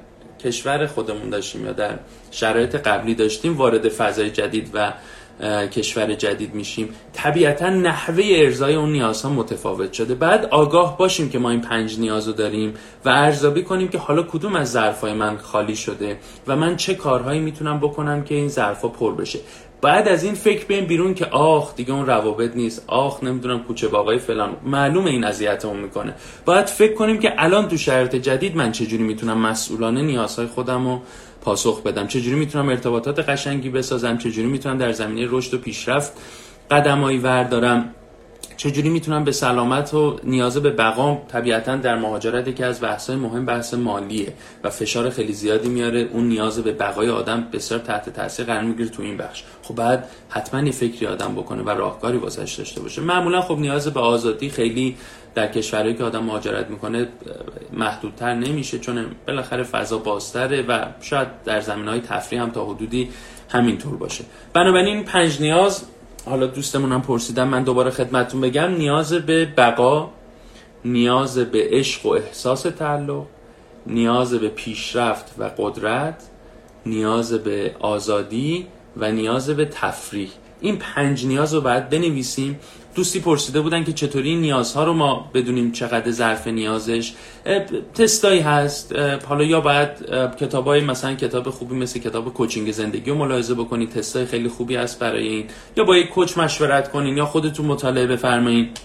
کشور 0.44 0.86
خودمون 0.86 1.30
داشتیم 1.30 1.66
یا 1.66 1.72
در 1.72 1.98
شرایط 2.30 2.74
قبلی 2.74 3.14
داشتیم 3.14 3.56
وارد 3.56 3.88
فضای 3.88 4.30
جدید 4.30 4.70
و 4.74 4.92
کشور 5.42 6.14
جدید 6.14 6.54
میشیم. 6.54 6.88
طبیعتا 7.12 7.70
نحوه 7.70 8.24
ارزای 8.36 8.74
اون 8.74 8.92
نیازها 8.92 9.30
متفاوت 9.30 9.92
شده. 9.92 10.14
بعد 10.14 10.44
آگاه 10.44 10.98
باشیم 10.98 11.30
که 11.30 11.38
ما 11.38 11.50
این 11.50 11.60
پنج 11.60 12.00
نیاز 12.00 12.26
رو 12.26 12.32
داریم 12.32 12.74
و 13.04 13.08
ارزیابی 13.08 13.62
کنیم 13.62 13.88
که 13.88 13.98
حالا 13.98 14.22
کدوم 14.22 14.56
از 14.56 14.70
ظرفای 14.70 15.12
من 15.14 15.36
خالی 15.36 15.76
شده 15.76 16.18
و 16.46 16.56
من 16.56 16.76
چه 16.76 16.94
کارهایی 16.94 17.40
می‌تونم 17.40 17.80
بکنم 17.80 18.24
که 18.24 18.34
این 18.34 18.48
ظرفا 18.48 18.88
پر 18.88 19.14
بشه. 19.14 19.38
بعد 19.82 20.08
از 20.08 20.24
این 20.24 20.34
فکر 20.34 20.66
بیم 20.66 20.84
بیرون 20.84 21.14
که 21.14 21.26
آخ 21.26 21.74
دیگه 21.74 21.92
اون 21.92 22.06
روابط 22.06 22.56
نیست. 22.56 22.84
آخ 22.86 23.24
نمی‌دونم 23.24 23.62
کوچه 23.62 23.88
باقای 23.88 24.18
فلان. 24.18 24.56
معلومه 24.64 25.10
این 25.10 25.24
اذیتمون 25.24 25.76
می‌کنه. 25.76 26.14
باید 26.44 26.66
فکر 26.66 26.94
کنیم 26.94 27.18
که 27.18 27.34
الان 27.38 27.68
تو 27.68 27.76
شرایط 27.76 28.16
جدید 28.16 28.56
من 28.56 28.72
چجوری 28.72 29.02
می‌تونم 29.02 29.38
مسئولانه 29.38 30.02
نیازهای 30.02 30.46
خودم 30.46 30.86
رو 30.86 31.00
پاسخ 31.40 31.82
بدم؟ 31.82 32.06
چجوری 32.06 32.36
می‌تونم 32.36 32.68
ارتباطات 32.68 33.28
قشنگی 33.28 33.70
بسازم؟ 33.70 34.18
چجوری 34.18 34.48
می‌تونم 34.48 34.78
در 34.78 34.92
زمینه 34.92 35.28
رشد 35.30 35.54
و 35.54 35.58
پیشرفت 35.58 36.12
قدمایی 36.70 37.18
وردارم؟ 37.18 37.94
چجوری 38.56 38.88
می‌تونم 38.88 39.24
به 39.24 39.32
سلامت 39.32 39.94
و 39.94 40.20
نیاز 40.24 40.56
به 40.56 40.70
بقام 40.70 41.18
طبیعتا 41.28 41.76
در 41.76 41.96
مهاجرت 41.96 42.56
که 42.56 42.66
از 42.66 42.82
بحث‌های 42.82 43.18
مهم 43.18 43.46
بحث 43.46 43.74
مالیه 43.74 44.34
و 44.64 44.70
فشار 44.70 45.10
خیلی 45.10 45.32
زیادی 45.32 45.68
میاره. 45.68 46.08
اون 46.12 46.28
نیاز 46.28 46.58
به 46.58 46.72
بقای 46.72 47.08
آدم 47.08 47.48
بسیار 47.52 47.80
تحت 47.80 48.10
تاثیر 48.10 48.46
قرار 48.46 48.62
می‌گیره 48.62 48.88
تو 48.88 49.02
این 49.02 49.16
بخش. 49.16 49.42
خب 49.62 49.74
بعد 49.74 50.08
حتما 50.28 50.60
یه 50.60 50.72
فکری 50.72 51.06
آدم 51.06 51.34
بکنه 51.34 51.62
و 51.62 51.70
راهکاری 51.70 52.18
واسش 52.18 52.54
داشته 52.54 52.80
باشه. 52.80 53.02
معمولا 53.02 53.40
خب 53.40 53.58
نیاز 53.58 53.88
به 53.88 54.00
آزادی 54.00 54.50
خیلی 54.50 54.96
در 55.34 55.46
کشورهایی 55.46 55.94
که 55.94 56.04
آدم 56.04 56.24
مهاجرت 56.24 56.70
می‌کنه 56.70 57.08
محدودتر 57.72 58.34
نمیشه 58.34 58.78
چون 58.78 59.06
بالاخره 59.26 59.62
فضا 59.62 59.98
بازتره 59.98 60.62
و 60.62 60.84
شاید 61.00 61.28
در 61.44 61.60
زمین 61.60 61.88
های 61.88 62.00
تفریح 62.00 62.42
هم 62.42 62.50
تا 62.50 62.64
حدودی 62.64 63.10
همینطور 63.48 63.96
باشه. 63.96 64.24
بنابراین 64.52 65.04
پنج 65.04 65.40
نیاز 65.40 65.84
حالا 66.26 66.46
دوستمون 66.46 66.92
هم 66.92 67.02
پرسیدم 67.02 67.48
من 67.48 67.62
دوباره 67.62 67.90
خدمتون 67.90 68.40
بگم 68.40 68.70
نیاز 68.70 69.12
به 69.12 69.46
بقا 69.56 70.10
نیاز 70.84 71.38
به 71.38 71.68
عشق 71.70 72.06
و 72.06 72.08
احساس 72.08 72.62
تعلق 72.62 73.26
نیاز 73.86 74.34
به 74.34 74.48
پیشرفت 74.48 75.34
و 75.38 75.50
قدرت 75.58 76.22
نیاز 76.86 77.32
به 77.32 77.76
آزادی 77.80 78.66
و 78.96 79.12
نیاز 79.12 79.50
به 79.50 79.64
تفریح. 79.64 80.30
این 80.60 80.76
پنج 80.78 81.26
نیاز 81.26 81.54
رو 81.54 81.60
باید 81.60 81.88
بنویسیم 81.88 82.60
دوستی 82.94 83.20
پرسیده 83.20 83.60
بودن 83.60 83.84
که 83.84 83.92
چطوری 83.92 84.34
نیازها 84.36 84.84
رو 84.84 84.92
ما 84.92 85.30
بدونیم 85.34 85.72
چقدر 85.72 86.10
ظرف 86.10 86.46
نیازش. 86.46 87.12
تستایی 87.94 88.40
هست. 88.40 88.96
حالا 89.28 89.44
یا 89.44 89.60
باید 89.60 89.88
کتابای 90.40 90.80
مثلا 90.80 91.14
کتاب 91.14 91.50
خوبی 91.50 91.74
مثل 91.74 92.00
کتاب 92.00 92.34
کوچینگ 92.34 92.72
زندگی 92.72 93.10
رو 93.10 93.16
ملاحظه 93.16 93.54
بکنید. 93.54 93.90
تستای 93.90 94.26
خیلی 94.26 94.48
خوبی 94.48 94.76
هست 94.76 94.98
برای 94.98 95.28
این. 95.28 95.46
یا 95.76 95.84
با 95.84 95.96
یک 95.96 96.08
کوچ 96.08 96.38
مشورت 96.38 96.90
کنین 96.90 97.16
یا 97.16 97.26
خودتون 97.26 97.66
مطالعه 97.66 98.06
بفرمایید 98.06 98.80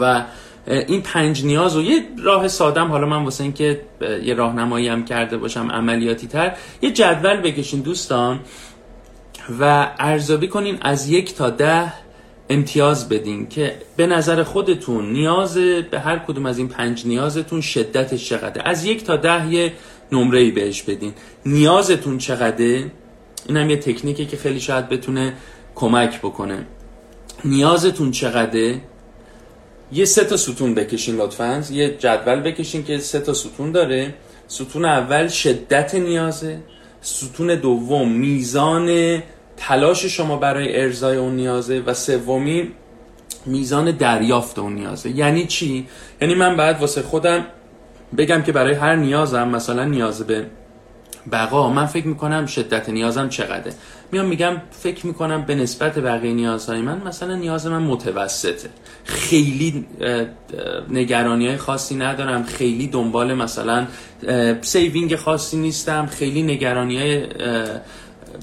و 0.00 0.24
این 0.66 1.02
پنج 1.02 1.44
نیاز 1.44 1.76
و 1.76 1.82
یه 1.82 2.02
راه 2.22 2.48
سادم 2.48 2.88
حالا 2.88 3.06
من 3.06 3.24
واسه 3.24 3.44
اینکه 3.44 3.80
یه 4.24 4.34
راهنمایی 4.34 4.88
هم 4.88 5.04
کرده 5.04 5.36
باشم 5.36 5.70
عملیاتی 5.70 6.26
تر 6.26 6.56
یه 6.82 6.90
جدول 6.90 7.40
بکشین 7.40 7.80
دوستان 7.80 8.40
و 9.60 9.90
ارزیابی 9.98 10.48
کنین 10.48 10.78
از 10.80 11.08
یک 11.08 11.34
تا 11.34 11.50
ده 11.50 11.92
امتیاز 12.50 13.08
بدین 13.08 13.48
که 13.48 13.74
به 13.96 14.06
نظر 14.06 14.42
خودتون 14.42 15.12
نیاز 15.12 15.58
به 15.90 16.00
هر 16.00 16.18
کدوم 16.18 16.46
از 16.46 16.58
این 16.58 16.68
پنج 16.68 17.06
نیازتون 17.06 17.60
شدتش 17.60 18.28
چقدره؟ 18.28 18.62
از 18.68 18.84
یک 18.84 19.04
تا 19.04 19.16
ده 19.16 19.52
یه 19.52 19.72
نمره 20.12 20.38
ای 20.38 20.50
بهش 20.50 20.82
بدین. 20.82 21.12
نیازتون 21.46 22.18
چقدره؟ 22.18 22.90
این 23.46 23.56
هم 23.56 23.70
یه 23.70 23.76
تکنیکه 23.76 24.26
که 24.26 24.36
خیلی 24.36 24.60
شاید 24.60 24.88
بتونه 24.88 25.34
کمک 25.74 26.18
بکنه. 26.18 26.66
نیازتون 27.44 28.10
چقدره؟ 28.10 28.80
یه 29.92 30.04
سه 30.04 30.24
تا 30.24 30.36
ستون 30.36 30.74
بکشین 30.74 31.16
لطفا. 31.16 31.64
یه 31.70 31.96
جدول 31.98 32.40
بکشین 32.40 32.84
که 32.84 32.98
سه 32.98 33.20
تا 33.20 33.32
ستون 33.32 33.72
داره. 33.72 34.14
ستون 34.48 34.84
اول 34.84 35.28
شدت 35.28 35.94
نیازه. 35.94 36.58
ستون 37.00 37.54
دوم 37.54 38.12
میزان 38.12 39.22
تلاش 39.58 40.06
شما 40.06 40.36
برای 40.36 40.82
ارزای 40.82 41.16
اون 41.16 41.36
نیازه 41.36 41.82
و 41.86 41.94
سومی 41.94 42.70
میزان 43.46 43.90
دریافت 43.90 44.58
اون 44.58 44.74
نیازه. 44.74 45.10
یعنی 45.10 45.46
چی؟ 45.46 45.86
یعنی 46.20 46.34
من 46.34 46.56
بعد 46.56 46.80
واسه 46.80 47.02
خودم 47.02 47.44
بگم 48.18 48.42
که 48.42 48.52
برای 48.52 48.74
هر 48.74 48.96
نیازم 48.96 49.48
مثلا 49.48 49.84
نیاز 49.84 50.26
به 50.26 50.46
بقا 51.32 51.68
من 51.68 51.86
فکر 51.86 52.06
می‌کنم 52.06 52.46
شدت 52.46 52.88
نیازم 52.88 53.28
چقدره. 53.28 53.72
میام 54.12 54.26
میگم 54.26 54.56
فکر 54.70 55.06
می‌کنم 55.06 55.44
به 55.44 55.54
نسبت 55.54 55.98
بقیه 55.98 56.32
نیازهای 56.32 56.80
من 56.80 57.02
مثلا 57.06 57.34
نیاز 57.34 57.66
من 57.66 57.82
متوسطه. 57.82 58.68
خیلی 59.04 59.86
نگرانی 60.90 61.48
های 61.48 61.56
خاصی 61.56 61.94
ندارم. 61.94 62.42
خیلی 62.42 62.86
دنبال 62.86 63.34
مثلا 63.34 63.86
saving 64.60 65.16
خاصی 65.16 65.56
نیستم. 65.56 66.06
خیلی 66.06 66.42
نگرانی 66.42 66.98
های 66.98 67.26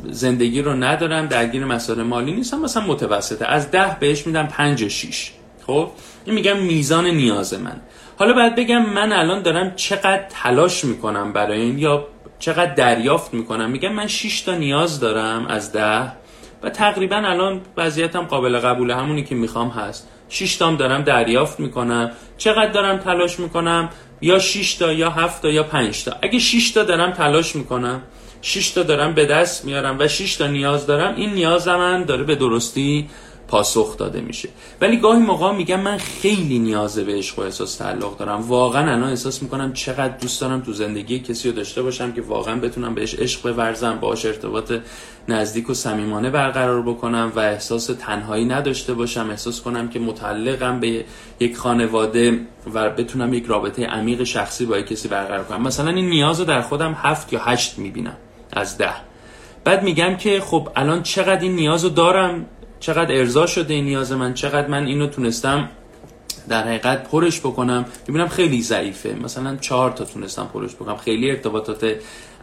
زندگی 0.10 0.62
رو 0.62 0.74
ندارم 0.74 1.26
درگیر 1.26 1.66
مسائل 1.66 2.02
مالی 2.04 2.32
نیستم 2.32 2.60
مثلا 2.60 2.84
متوسطه. 2.84 3.46
از 3.46 3.72
ده 3.72 3.98
بهش 4.00 4.28
میدم 4.28 4.48
پنج 4.48 4.84
و 4.84 4.90
شیش. 4.90 5.32
خب؟ 5.68 5.90
این 6.26 6.36
میگم 6.36 6.58
میزان 6.58 7.06
نیاز 7.06 7.54
من. 7.54 7.82
حالا 8.18 8.34
باید 8.34 8.56
بگم 8.56 8.86
من 8.86 9.14
الان 9.14 9.42
دارم 9.42 9.76
چقدر 9.76 10.26
تلاش 10.30 10.86
می‌کنم 10.86 11.34
برای 11.34 11.62
این 11.62 11.80
یا 11.80 12.08
چقدر 12.40 12.74
دریافت 12.74 13.34
می‌کنم. 13.34 13.70
میگم 13.70 13.94
من 13.94 14.08
6 14.08 14.42
تا 14.42 14.56
نیاز 14.56 15.00
دارم 15.00 15.46
از 15.48 15.72
ده 15.72 16.12
و 16.64 16.70
تقریبا 16.70 17.16
الان 17.16 17.62
وضعیتم 17.78 18.22
قابل 18.22 18.60
قبول 18.60 18.92
همونی 18.92 19.24
که 19.24 19.36
می‌خوام 19.36 19.70
هست. 19.70 20.08
6 20.30 20.56
تام 20.56 20.76
دارم 20.76 21.02
دریافت 21.02 21.60
می‌کنم. 21.60 22.12
چقدر 22.38 22.72
دارم 22.72 22.98
تلاش 22.98 23.40
می‌کنم؟ 23.40 23.90
یا 24.22 24.40
6 24.40 24.74
تا 24.74 24.94
یا 24.94 25.10
7 25.10 25.42
تا 25.42 25.50
یا 25.50 25.64
5 25.64 26.04
تا. 26.04 26.16
اگه 26.22 26.40
6 26.40 26.72
تا 26.72 26.84
دارم 26.84 27.12
تلاش 27.12 27.56
می‌کنم 27.56 28.02
6 28.48 28.70
تا 28.70 28.84
دارم 28.84 29.14
به 29.14 29.26
دست 29.26 29.66
میارم 29.66 29.96
و 30.00 30.08
6 30.08 30.36
تا 30.36 30.48
نیاز 30.48 30.86
دارم 30.86 31.16
این 31.16 31.34
نیاز 31.34 31.68
من 31.68 32.04
داره 32.04 32.24
به 32.24 32.36
درستی 32.36 33.10
پاسخ 33.48 33.98
داده 33.98 34.22
میشه. 34.22 34.50
ولی 34.82 34.98
گاهی 34.98 35.20
موقع 35.20 35.52
میگم 35.52 35.80
من 35.80 35.98
خیلی 35.98 36.60
نیاز 36.60 37.00
به 37.00 37.14
عشق 37.14 37.40
و 37.40 37.42
احساس 37.42 37.76
تعلق 37.76 38.18
دارم. 38.18 38.42
واقعا 38.42 38.82
الان 38.82 39.10
احساس 39.10 39.44
می‌کنم 39.44 39.74
چقدر 39.74 40.18
دوست 40.18 40.42
دارم 40.42 40.62
تو 40.62 40.74
زندگی 40.74 41.20
کسی 41.20 41.50
رو 41.50 41.56
داشته 41.56 41.82
باشم 41.82 42.12
که 42.12 42.22
واقعا 42.22 42.56
بتونم 42.56 42.96
بهش 42.96 43.16
عشق 43.16 43.54
بورزم 43.54 44.00
باهاش 44.00 44.26
ارتباط 44.26 44.74
نزدیک 45.28 45.70
و 45.70 45.74
صمیمانه 45.74 46.30
برقرار 46.30 46.82
بکنم 46.82 47.32
و 47.36 47.40
احساس 47.40 47.86
تنهایی 47.86 48.46
نداشته 48.46 48.94
باشم. 48.94 49.28
احساس 49.30 49.62
کنم 49.62 49.90
که 49.90 50.00
متعلقم 50.00 50.80
به 50.80 51.06
یک 51.40 51.58
خانواده 51.58 52.40
و 52.74 52.90
بتونم 52.90 53.34
یک 53.34 53.46
رابطه 53.46 53.86
عمیق 53.86 54.24
شخصی 54.24 54.66
با 54.66 54.82
کسی 54.82 55.08
برقرار 55.08 55.44
کنم. 55.44 55.62
مثلا 55.62 55.90
این 55.90 56.10
نیاز 56.10 56.40
رو 56.40 56.46
در 56.46 56.62
خودم 56.62 56.98
هفت 57.02 57.34
یا 57.34 57.40
هشت 57.40 57.78
می‌بینم. 57.78 58.18
از 58.54 58.78
ده. 58.78 58.94
بعد 59.64 59.84
میگم 59.84 60.16
که 60.16 60.40
خب 60.40 60.70
الان 60.76 61.04
چقدر 61.04 61.42
این 61.42 61.56
نیاز 61.56 61.84
رو 61.84 61.90
دارم 61.90 62.46
چقدر 62.80 63.16
ارضا 63.16 63.46
شده 63.46 63.74
این 63.74 63.86
نیاز 63.86 64.12
من 64.12 64.34
چقدر 64.34 64.68
من 64.68 64.86
اینو 64.86 65.08
تونستم 65.08 65.70
در 66.50 66.64
حقیقت 66.64 67.10
پرش 67.10 67.40
بکنم. 67.40 67.86
می‌بینم 68.08 68.28
خیلی 68.28 68.62
ضعیفه. 68.62 69.16
مثلا 69.24 69.56
چهار 69.56 69.92
تا 69.92 70.06
تونستم 70.06 70.50
پرش 70.54 70.76
بکنم. 70.76 70.98
خیلی 70.98 71.30
ارتباطات 71.32 71.96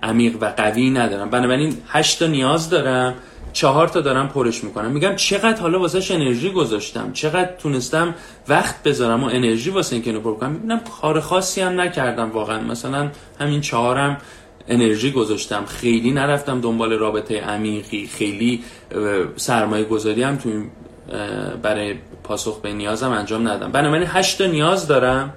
عمیق 0.02 0.36
و 0.40 0.46
قوی 0.56 0.90
ندارم. 0.90 1.30
بنابراین 1.30 1.76
هشت 1.88 2.18
تا 2.18 2.26
نیاز 2.26 2.70
دارم 2.70 3.14
چهار 3.52 3.88
تا 3.88 4.00
دارم 4.00 4.28
پرش 4.28 4.64
می‌کنم. 4.64 4.90
میگم 4.90 5.16
چقدر 5.16 5.60
حالا 5.60 5.80
واسهش 5.80 6.10
انرژی 6.10 6.50
گذاشتم 6.50 7.12
چقدر 7.12 7.50
تونستم 7.58 8.14
وقت 8.48 8.82
بذارم 8.82 9.24
و 9.24 9.26
انرژی 9.26 9.70
واسه 9.70 9.94
اینکه 9.94 10.10
اینو 10.10 10.22
پر 10.22 10.34
کنم. 10.34 10.52
می‌بینم 10.52 10.80
کار 11.00 11.20
خاصی 11.20 11.60
هم 11.60 11.80
نکردم 11.80 12.30
واقعا. 12.30 12.60
مثلا 12.60 13.10
همین 13.40 13.60
چهارم 13.60 14.18
انرژی 14.68 15.10
گذاشتم. 15.10 15.64
خیلی 15.64 16.10
نرفتم 16.10 16.60
دنبال 16.60 16.92
رابطه 16.92 17.40
عمیقی. 17.40 18.06
خیلی 18.06 18.64
سرمایه 19.36 19.84
گذاری 19.84 20.22
هم 20.22 20.36
تو 20.36 20.50
برای 21.62 21.94
پاسخ 22.24 22.60
به 22.60 22.72
نیازم 22.72 23.10
انجام 23.10 23.48
ندم 23.48 23.72
بنابراین 23.72 24.06
هشت 24.08 24.38
تا 24.38 24.46
نیاز 24.46 24.88
دارم 24.88 25.32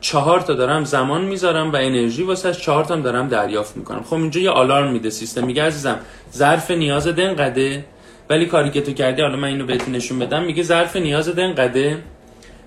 چهار 0.00 0.40
تا 0.40 0.54
دارم 0.54 0.84
زمان 0.84 1.24
می‌ذارم 1.24 1.72
و 1.72 1.76
انرژی 1.76 2.22
واسه 2.22 2.52
چهار 2.52 2.84
تا 2.84 2.96
دارم 2.96 3.28
دریافت 3.28 3.76
می‌کنم. 3.76 4.02
خب 4.02 4.14
اینجا 4.14 4.40
یه 4.40 4.50
آلارم 4.50 4.92
میده 4.92 5.10
سیستم. 5.10 5.46
میگه 5.46 5.62
عزیزم 5.62 5.98
ظرف 6.32 6.70
نیاز 6.70 7.06
دنقده. 7.06 7.84
ولی 8.30 8.46
کاری 8.46 8.70
که 8.70 8.80
تو 8.80 8.92
کردی 8.92 9.22
حالا 9.22 9.36
من 9.36 9.48
اینو 9.48 9.66
بهتون 9.66 9.94
نشون 9.94 10.18
بدم. 10.18 10.44
میگه 10.44 10.62
ظرف 10.62 10.96
نیاز 10.96 11.28
دنقده. 11.28 11.98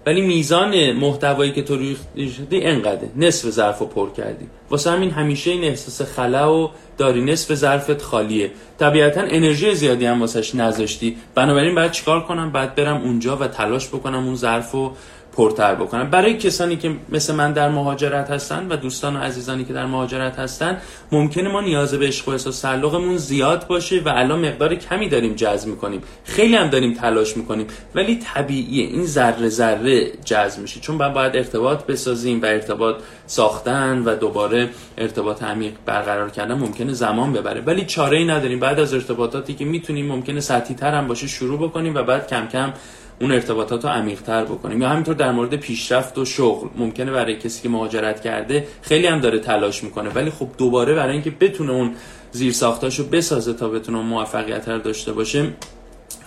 ولی 0.10 0.22
میزان 0.22 0.92
محتوایی 0.92 1.52
که 1.52 1.62
تو 1.62 1.78
ریختی 2.16 2.62
انقدر 2.62 3.08
نصف 3.16 3.50
ظرف 3.50 3.80
رو 3.80 3.86
پر 3.86 4.10
کردی. 4.10 4.48
واسه 4.70 4.92
همین 4.92 5.12
همیشه 5.12 5.52
این 5.52 5.64
احساس 5.64 6.02
خلا 6.02 6.56
و 6.56 6.70
داری. 6.98 7.22
نصف 7.22 7.56
ظرفت 7.56 8.02
خالیه. 8.02 8.52
طبیعتا 8.80 9.22
انرژی 9.22 9.76
زیادی 9.76 10.06
هم 10.06 10.20
واسش 10.20 10.56
نذاشتی. 10.56 11.18
بنابراین 11.36 11.76
باید 11.76 11.92
چیکار 11.92 12.24
کنم؟ 12.24 12.52
بعد 12.52 12.76
برم 12.76 13.02
اونجا 13.02 13.38
و 13.38 13.48
تلاش 13.48 13.88
بکنم 13.88 14.26
اون 14.26 14.36
ظرف 14.36 14.72
رو 14.72 14.92
پرتر 15.40 15.76
بکنم 15.76 16.10
برای 16.10 16.38
کسانی 16.38 16.76
که 16.76 16.96
مثل 17.10 17.36
من 17.36 17.54
در 17.54 17.70
مهاجرت 17.70 18.32
هستن 18.32 18.68
و 18.70 18.76
دوستان 18.76 19.16
و 19.16 19.20
عزیزانی 19.20 19.66
که 19.66 19.74
در 19.74 19.86
مهاجرت 19.86 20.40
هستن 20.40 20.78
ممکنه 21.12 21.50
ما 21.50 21.62
نیاز 21.62 21.94
به 21.94 22.08
عشق 22.08 22.28
و 22.28 22.32
احساس 22.32 22.62
تعلقمون 22.62 23.18
زیاد 23.18 23.68
باشه 23.68 24.02
و 24.06 24.10
الان 24.10 24.48
مقدار 24.48 24.76
کمی 24.76 25.10
داریم 25.10 25.34
جذب 25.36 25.68
می‌کنیم. 25.68 26.02
خیلی 26.24 26.56
هم 26.56 26.68
داریم 26.68 26.94
تلاش 26.94 27.38
می‌کنیم. 27.38 27.68
ولی 27.96 28.20
طبیعیه 28.34 28.88
این 28.88 29.06
ذره 29.06 29.50
ذره 29.50 30.12
جذب 30.26 30.62
میشه. 30.62 30.80
چون 30.80 30.98
باید, 30.98 31.14
باید 31.14 31.36
ارتباط 31.36 31.86
بسازیم 31.86 32.42
و 32.42 32.46
ارتباط 32.46 32.96
ساختن 33.28 34.04
و 34.06 34.16
دوباره 34.16 34.70
ارتباط 34.98 35.44
عمیق 35.44 35.74
برقرار 35.86 36.30
کردن 36.30 36.54
ممکنه 36.54 36.94
زمان 36.94 37.34
ببره. 37.34 37.62
ولی 37.62 37.86
چاره 37.86 38.18
ای 38.18 38.26
نداریم. 38.26 38.60
بعد 38.60 38.80
از 38.80 38.94
ارتباطاتی 38.94 39.54
که 39.54 39.66
می‌تونیم 39.66 40.06
ممکنه 40.06 40.40
سطحی 40.40 40.76
تر 40.76 40.92
هم 40.92 41.08
باشه 41.08 41.28
شروع 41.28 41.60
بکنیم 41.60 41.96
و 41.96 42.04
بعد 42.04 42.28
کم 42.28 42.48
کم 42.48 42.74
اون 43.22 43.32
ارتباطات 43.32 43.84
رو 43.84 43.90
عمیق‌تر 43.90 44.44
بکنیم. 44.44 44.82
یا 44.82 44.90
همینطور 44.90 45.16
در 45.16 45.32
مورد 45.32 45.56
پیشرفت 45.56 46.18
و 46.18 46.26
شغل. 46.26 46.68
ممکنه 46.78 47.12
برای 47.12 47.38
کسی 47.38 47.62
که 47.62 47.70
مهاجرت 47.70 48.22
کرده 48.22 48.68
خیلی 48.82 49.08
هم 49.08 49.20
داره 49.20 49.40
تلاش 49.40 49.84
می‌کنه. 49.84 50.10
ولی 50.10 50.30
خب 50.30 50.48
دوباره 50.58 50.94
برای 50.94 51.14
اینکه 51.14 51.32
بتونه 51.40 51.72
اون 51.72 51.92
زیر 52.32 52.54
ساختاشو 52.54 53.10
بسازه 53.10 53.54
تا 53.54 53.70
بتونه 53.70 54.02
موفقیت 54.02 54.70
رو 54.70 54.80
داشته 54.80 55.14
باشه 55.14 55.48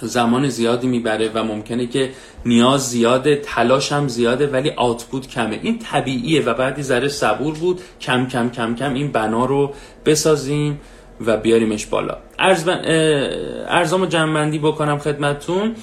زمان 0.01 0.49
زیادی 0.49 0.87
می‌بره 0.87 1.31
و 1.35 1.45
ممکنه 1.45 1.87
که 1.87 2.11
نیاز 2.47 2.91
زیاده 2.91 3.37
تلاش 3.37 3.93
هم 3.93 4.09
زیاده 4.09 4.47
ولی 4.47 4.71
آتپوت 4.71 5.29
کمه. 5.29 5.59
این 5.63 5.79
طبیعیه 5.79 6.43
و 6.43 6.55
بعدی 6.55 6.83
ذره 6.83 7.09
صبور 7.09 7.55
بود. 7.55 7.81
کم 8.01 8.27
کم 8.27 8.51
کم 8.51 8.75
کم 8.75 8.95
این 8.95 9.13
بنا 9.13 9.45
رو 9.45 9.73
بسازیم 10.07 10.81
و 11.27 11.37
بیاریمش 11.37 11.87
بالا. 11.87 12.17
ارزامو 13.69 14.07
جنبندی 14.07 14.59
بکنم 14.59 14.99
خدمتون 14.99 15.75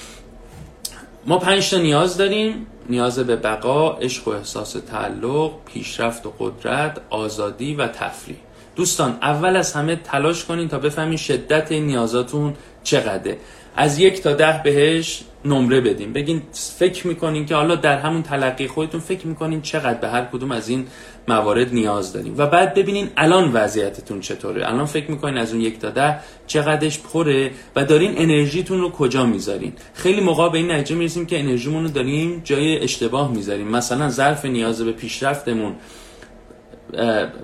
ما 1.25 1.37
پنج 1.37 1.69
تا 1.69 1.77
نیاز 1.77 2.17
داریم. 2.17 2.67
نیاز 2.89 3.19
به 3.19 3.35
بقا، 3.35 3.91
عشق 3.91 4.27
و 4.27 4.31
احساس 4.31 4.71
تعلق، 4.71 5.51
پیشرفت 5.65 6.25
و 6.25 6.33
قدرت، 6.39 7.01
آزادی 7.09 7.75
و 7.75 7.87
تفریح. 7.87 8.37
دوستان 8.75 9.17
اول 9.21 9.55
از 9.55 9.73
همه 9.73 9.95
تلاش 9.95 10.45
کنین 10.45 10.67
تا 10.67 10.79
بفهمین 10.79 11.17
شدت 11.17 11.71
نیازاتون 11.71 12.53
چقدره. 12.83 13.37
از 13.75 13.99
یک 13.99 14.21
تا 14.21 14.33
ده 14.33 14.61
بهش 14.63 15.23
نمره 15.45 15.81
بدین. 15.81 16.13
بگین 16.13 16.41
فکر 16.77 17.07
می‌کنین 17.07 17.45
که 17.45 17.55
حالا 17.55 17.75
در 17.75 17.97
همون 17.97 18.23
تلقی 18.23 18.67
خودتون 18.67 18.99
فکر 18.99 19.27
می‌کنین 19.27 19.61
چقدر 19.61 19.99
به 19.99 20.07
هر 20.09 20.25
کدوم 20.25 20.51
از 20.51 20.69
این 20.69 20.87
موارد 21.29 21.73
نیاز 21.73 22.13
داریم. 22.13 22.33
و 22.37 22.47
بعد 22.47 22.73
ببینین 22.73 23.09
الان 23.17 23.51
وضعیتتون 23.53 24.19
چطوره. 24.19 24.67
الان 24.67 24.85
فکر 24.85 25.11
می‌کنین 25.11 25.37
از 25.37 25.53
اون 25.53 25.61
یک 25.61 25.79
تا 25.79 25.89
ده 25.89 26.19
چقدرش 26.47 26.99
پره 26.99 27.51
و 27.75 27.85
دارین 27.85 28.13
انرژیتون 28.17 28.81
رو 28.81 28.89
کجا 28.89 29.25
می‌ذارین. 29.25 29.73
خیلی 29.93 30.21
موقع 30.21 30.49
به 30.49 30.57
این 30.57 30.71
نتیجه 30.71 30.95
می‌رسیم 30.95 31.25
که 31.25 31.39
انرژیمون 31.39 31.83
رو 31.83 31.89
داریم 31.89 32.41
جای 32.43 32.79
اشتباه 32.83 33.31
می‌ذاریم. 33.31 33.67
مثلا 33.67 34.09
ظرف 34.09 34.45
نیاز 34.45 34.81
به 34.81 34.91
پیشرفتمون 34.91 35.75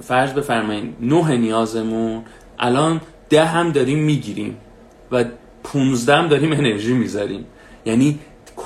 فرض 0.01 0.33
بفرمایین 0.33 0.93
نه 1.01 1.37
نیازمون. 1.37 2.23
الان 2.59 3.01
ده 3.29 3.45
هم 3.45 3.71
داریم 3.71 3.99
می‌گیریم 3.99 4.57
و 5.11 5.25
15 5.63 6.15
هم 6.15 6.27
داریم 6.27 6.51
انرژی 6.51 6.93
می‌ذاریم. 6.93 7.45
یعنی 7.85 8.19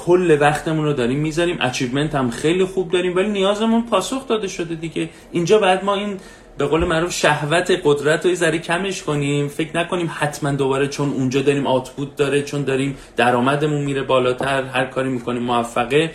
کل 0.06 0.38
وقتمون 0.42 0.86
رو 0.86 0.94
داریم 0.94 1.20
می‌ذاریم. 1.20 1.58
اچیومنت 1.62 2.16
هم 2.16 2.30
خیلی 2.30 2.66
خوب 2.66 2.92
داریم 2.92 3.16
ولی 3.16 3.30
نیازمون 3.30 3.82
پاسخ 3.82 4.28
داده 4.28 4.48
شده 4.48 4.76
دیگه. 4.76 5.10
اینجا 5.32 5.60
بعد 5.60 5.84
ما 5.84 5.96
این 5.96 6.18
به 6.58 6.66
قول 6.66 6.86
معروف 6.86 7.14
شهوت 7.14 7.82
قدرت 7.84 8.26
رو 8.26 8.36
ذره 8.36 8.60
کمش 8.60 9.04
کنیم. 9.04 9.48
فکر 9.48 9.78
نکنیم 9.78 10.12
حتما 10.14 10.52
دوباره 10.52 10.88
چون 10.88 11.10
اونجا 11.10 11.42
داریم 11.42 11.68
آتپوت 11.68 12.16
داره 12.16 12.42
چون 12.42 12.64
داریم 12.64 12.98
درآمدمون 13.18 13.82
میره 13.82 14.04
بالاتر 14.04 14.64
هر 14.64 14.86
کاری 14.86 15.10
می‌کنیم 15.10 15.44
موفقه 15.44 16.12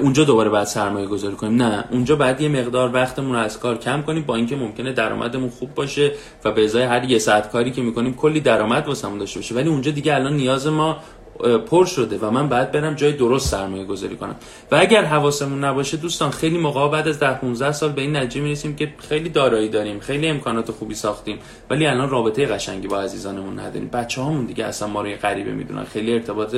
اونجا 0.00 0.24
دوباره 0.24 0.50
باید 0.50 0.64
سرمایه 0.64 1.06
گذاری 1.06 1.34
کنیم. 1.34 1.62
نه 1.62 1.84
اونجا 1.90 2.16
بعد 2.16 2.40
یه 2.40 2.48
مقدار 2.48 2.94
وقتمون 2.94 3.32
رو 3.32 3.38
از 3.38 3.58
کار 3.58 3.78
کم 3.78 4.02
کنیم 4.02 4.22
با 4.22 4.36
اینکه 4.36 4.56
ممکنه 4.56 4.92
درآمدمون 4.92 5.50
خوب 5.50 5.74
باشه 5.74 6.12
و 6.44 6.50
به 6.50 6.64
ازای 6.64 6.82
هر 6.82 7.04
یه 7.04 7.18
ساعت 7.18 7.50
کاری 7.50 7.70
که 7.70 7.82
می‌کنیم 7.82 8.14
کلی 8.14 8.40
درآمد 8.40 8.88
واسمون 8.88 9.18
داشته 9.18 9.38
باشه. 9.40 9.54
ولی 9.54 9.68
اونجا 9.68 9.90
دیگه 9.90 10.14
الان 10.14 10.32
نیاز 10.32 10.66
ما 10.66 10.96
پر 11.58 11.84
شده 11.84 12.18
و 12.18 12.30
من 12.30 12.48
بعد 12.48 12.72
برم 12.72 12.94
جای 12.94 13.12
درست 13.12 13.48
سرمایه 13.48 13.84
گذاری 13.84 14.16
کنم. 14.16 14.36
و 14.72 14.76
اگر 14.76 15.04
حواسمون 15.04 15.64
نباشه 15.64 15.96
دوستان 15.96 16.30
خیلی 16.30 16.58
موقع 16.58 16.88
بعد 16.88 17.08
از 17.08 17.18
10 17.18 17.34
15 17.34 17.72
سال 17.72 17.92
به 17.92 18.00
این 18.02 18.16
نتیجه 18.16 18.40
می‌رسیم 18.40 18.76
که 18.76 18.94
خیلی 19.08 19.28
دارایی 19.28 19.68
داریم 19.68 20.00
خیلی 20.00 20.26
امکانات 20.28 20.70
خوبی 20.70 20.94
ساختیم 20.94 21.38
ولی 21.70 21.86
الان 21.86 22.10
رابطه 22.10 22.46
قشنگی 22.46 22.88
با 22.88 23.00
عزیزانمون 23.00 23.58
نداریم. 23.58 23.88
بچه 23.88 24.20
هامون 24.20 24.44
دیگه 24.44 24.64
اصلا 24.64 24.88
ما 24.88 25.02
رو 25.02 25.10
غریبه 25.22 25.52
می‌دونن 25.52 25.84
خیلی 25.84 26.12
ارتباط 26.12 26.56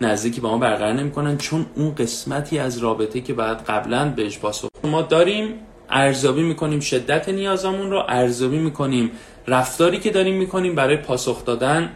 نزدیکی 0.00 0.40
با 0.40 0.50
ما 0.50 0.58
برقرار 0.58 0.92
نمی‌کنن 0.92 1.38
چون 1.38 1.66
اون 1.74 1.94
قسمتی 1.94 2.58
از 2.58 2.78
رابطه 2.78 3.20
که 3.20 3.34
بعد 3.34 3.64
قبلا 3.64 4.12
بهش 4.16 4.38
پاسخ 4.38 4.68
ما 4.84 5.02
داریم 5.02 5.54
ارزیابی 5.90 6.42
می‌کنیم 6.42 6.80
شدت 6.80 7.28
نیازمون 7.28 7.90
رو 7.90 8.02
ارزیابی 8.08 8.58
می‌کنیم 8.58 9.10
رفتاری 9.46 9.98
که 9.98 10.10
داریم 10.10 10.34
می‌کنیم 10.34 10.74
برای 10.74 10.96
پاسخ 10.96 11.44
دادن 11.44 11.92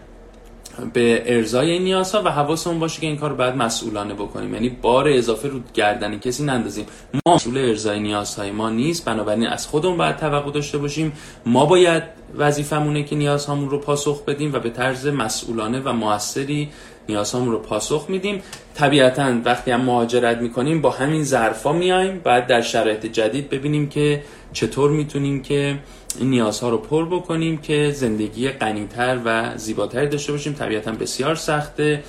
به 0.92 1.22
ارزای 1.26 1.78
نیازها 1.78 2.22
و 2.22 2.28
حواسمون 2.28 2.78
باشه 2.78 3.00
که 3.00 3.06
این 3.06 3.16
کار 3.16 3.33
باید 3.33 3.54
مسئولانه 3.54 4.14
بکنیم. 4.14 4.54
یعنی 4.54 4.68
بار 4.68 5.09
اضافه 5.09 5.48
رو 5.48 5.61
گردن 5.74 6.18
کسی 6.18 6.44
نندازیم. 6.44 6.87
ما 7.26 7.35
مسئول 7.35 7.59
ارزای 7.59 8.00
نیازهای 8.00 8.50
ما 8.50 8.70
نیست 8.70 9.04
بنابراین 9.04 9.46
از 9.46 9.66
خودمون 9.66 9.96
باید 9.96 10.16
توقع 10.16 10.50
داشته 10.50 10.78
باشیم. 10.78 11.12
ما 11.46 11.66
باید 11.66 12.02
وظیفمونه 12.37 13.02
که 13.02 13.16
نیازهامون 13.16 13.70
رو 13.70 13.78
پاسخ 13.78 14.24
بدیم 14.24 14.52
و 14.52 14.59
به 14.59 14.70
طرز 14.70 15.06
مسئولانه 15.06 15.80
و 15.80 15.92
موثری 15.92 16.68
نیازهامون 17.09 17.52
رو 17.52 17.59
پاسخ 17.59 18.06
میدیم. 18.09 18.42
طبیعتا 18.74 19.35
وقتی 19.44 19.70
هم 19.70 19.80
مهاجرت 19.80 20.38
می‌کنیم 20.38 20.80
با 20.80 20.90
همین 20.90 21.24
ظرفا 21.24 21.72
میایم. 21.72 22.20
بعد 22.24 22.46
در 22.46 22.61
شرایط 22.61 23.06
جدید 23.06 23.50
ببینیم 23.50 23.88
که 23.88 24.22
چطور 24.52 24.90
می‌تونیم 24.90 25.42
که 25.42 25.78
این 26.18 26.31
نیازها 26.31 26.68
رو 26.68 26.79
پر 26.79 27.07
بکنیم 27.07 27.59
که 27.59 27.92
زندگی 27.94 28.49
غنیتر 28.49 29.18
و 29.25 29.57
زیباتری 29.57 30.09
داشته 30.09 30.33
باشیم. 30.33 30.53
طبیعتا 30.53 30.92
بسیار 30.92 31.35
سخته 31.35 32.03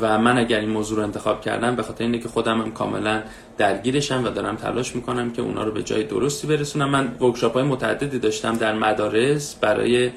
و 0.00 0.18
من 0.18 0.38
اگر 0.38 0.60
این 0.60 0.68
موضوع 0.68 0.96
رو 0.96 1.02
انتخاب 1.02 1.40
کردم 1.40 1.76
به 1.76 1.82
خاطر 1.82 2.04
اینه 2.04 2.18
که 2.18 2.28
خودم 2.28 2.60
هم 2.60 2.72
کاملا 2.72 3.22
درگیرشم 3.58 4.24
و 4.24 4.28
دارم 4.28 4.56
تلاش 4.56 4.96
می‌کنم 4.96 5.30
که 5.30 5.42
اونا 5.42 5.64
رو 5.64 5.72
به 5.72 5.82
جای 5.82 6.04
درستی 6.04 6.46
برسونم. 6.46 6.90
من 6.90 7.08
ورکشاپ 7.20 7.52
های 7.52 7.62
متعددی 7.62 8.18
داشتم 8.18 8.56
در 8.56 8.74
مدارس 8.74 9.54
برای 9.54 10.10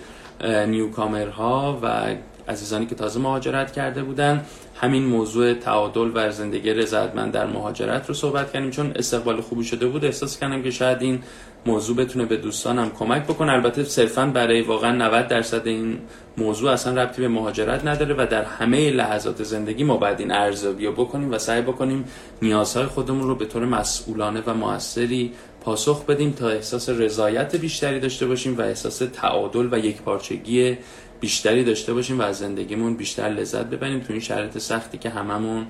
نیوکامرها 0.67 1.80
و 1.82 2.15
عزیزانی 2.48 2.86
که 2.86 2.96
تازه 2.96 3.19
مهاجرت 3.19 3.72
کرده 3.72 4.04
بودن. 4.04 4.46
همین 4.76 5.06
موضوع 5.06 5.54
تعادل 5.54 6.12
و 6.13 6.32
زندگی 6.32 6.74
رضایتمند 6.74 7.32
در 7.32 7.46
مهاجرت 7.46 8.08
رو 8.08 8.13
صحبت 8.13 8.52
کردیم. 8.54 8.72
چون 8.72 8.91
استقبال 8.96 9.41
خوبی 9.41 9.63
شده 9.63 9.88
بود 9.88 10.06
احساس 10.06 10.39
کردم 10.39 10.63
که 10.63 10.72
شاید 10.72 11.02
این 11.02 11.19
موضوع 11.65 11.95
بتونه 11.95 12.26
به 12.26 12.38
دوستانم 12.38 12.89
کمک 12.89 13.23
بکنه. 13.23 13.52
البته 13.52 13.84
صرفا 13.84 14.26
برای 14.26 14.62
واقعا 14.62 14.91
90 14.91 15.28
درصد 15.28 15.67
این 15.67 15.99
موضوع 16.38 16.71
اصلا 16.71 17.04
ربطی 17.04 17.21
به 17.21 17.28
مهاجرت 17.28 17.86
نداره 17.86 18.15
و 18.17 18.28
در 18.32 18.43
همه 18.43 18.89
لحظات 18.89 19.43
زندگی 19.43 19.84
ما 19.84 19.97
باید 19.97 20.19
این 20.19 20.32
ارزیابی 20.32 20.88
بکنیم 20.88 21.32
و 21.32 21.38
سعی 21.38 21.62
بکنیم 21.62 22.06
نیازهای 22.41 22.86
خودمون 22.86 23.28
رو 23.28 23.36
به 23.36 23.45
طور 23.45 23.65
مسئولانه 23.65 24.43
و 24.45 24.54
موثری 24.54 25.32
پاسخ 25.62 26.06
بدیم 26.06 26.32
تا 26.32 26.49
احساس 26.49 26.89
رضایت 26.89 27.56
بیشتری 27.56 27.99
داشته 27.99 28.28
باشیم 28.28 28.58
و 28.58 28.62
احساس 28.62 28.97
تعادل 28.97 29.67
و 29.71 29.80
یکپارچگی 29.80 30.78
بیشتری 31.19 31.63
داشته 31.63 31.93
باشیم 31.93 32.19
و 32.19 32.21
از 32.21 32.38
زندگیمون 32.38 32.95
بیشتر 32.95 33.30
لذت 33.30 33.65
ببریم. 33.65 33.99
تو 33.99 34.13
این 34.13 34.21
شرایط 34.21 34.58
سختی 34.58 34.97
که 34.97 35.10
هممون 35.10 35.65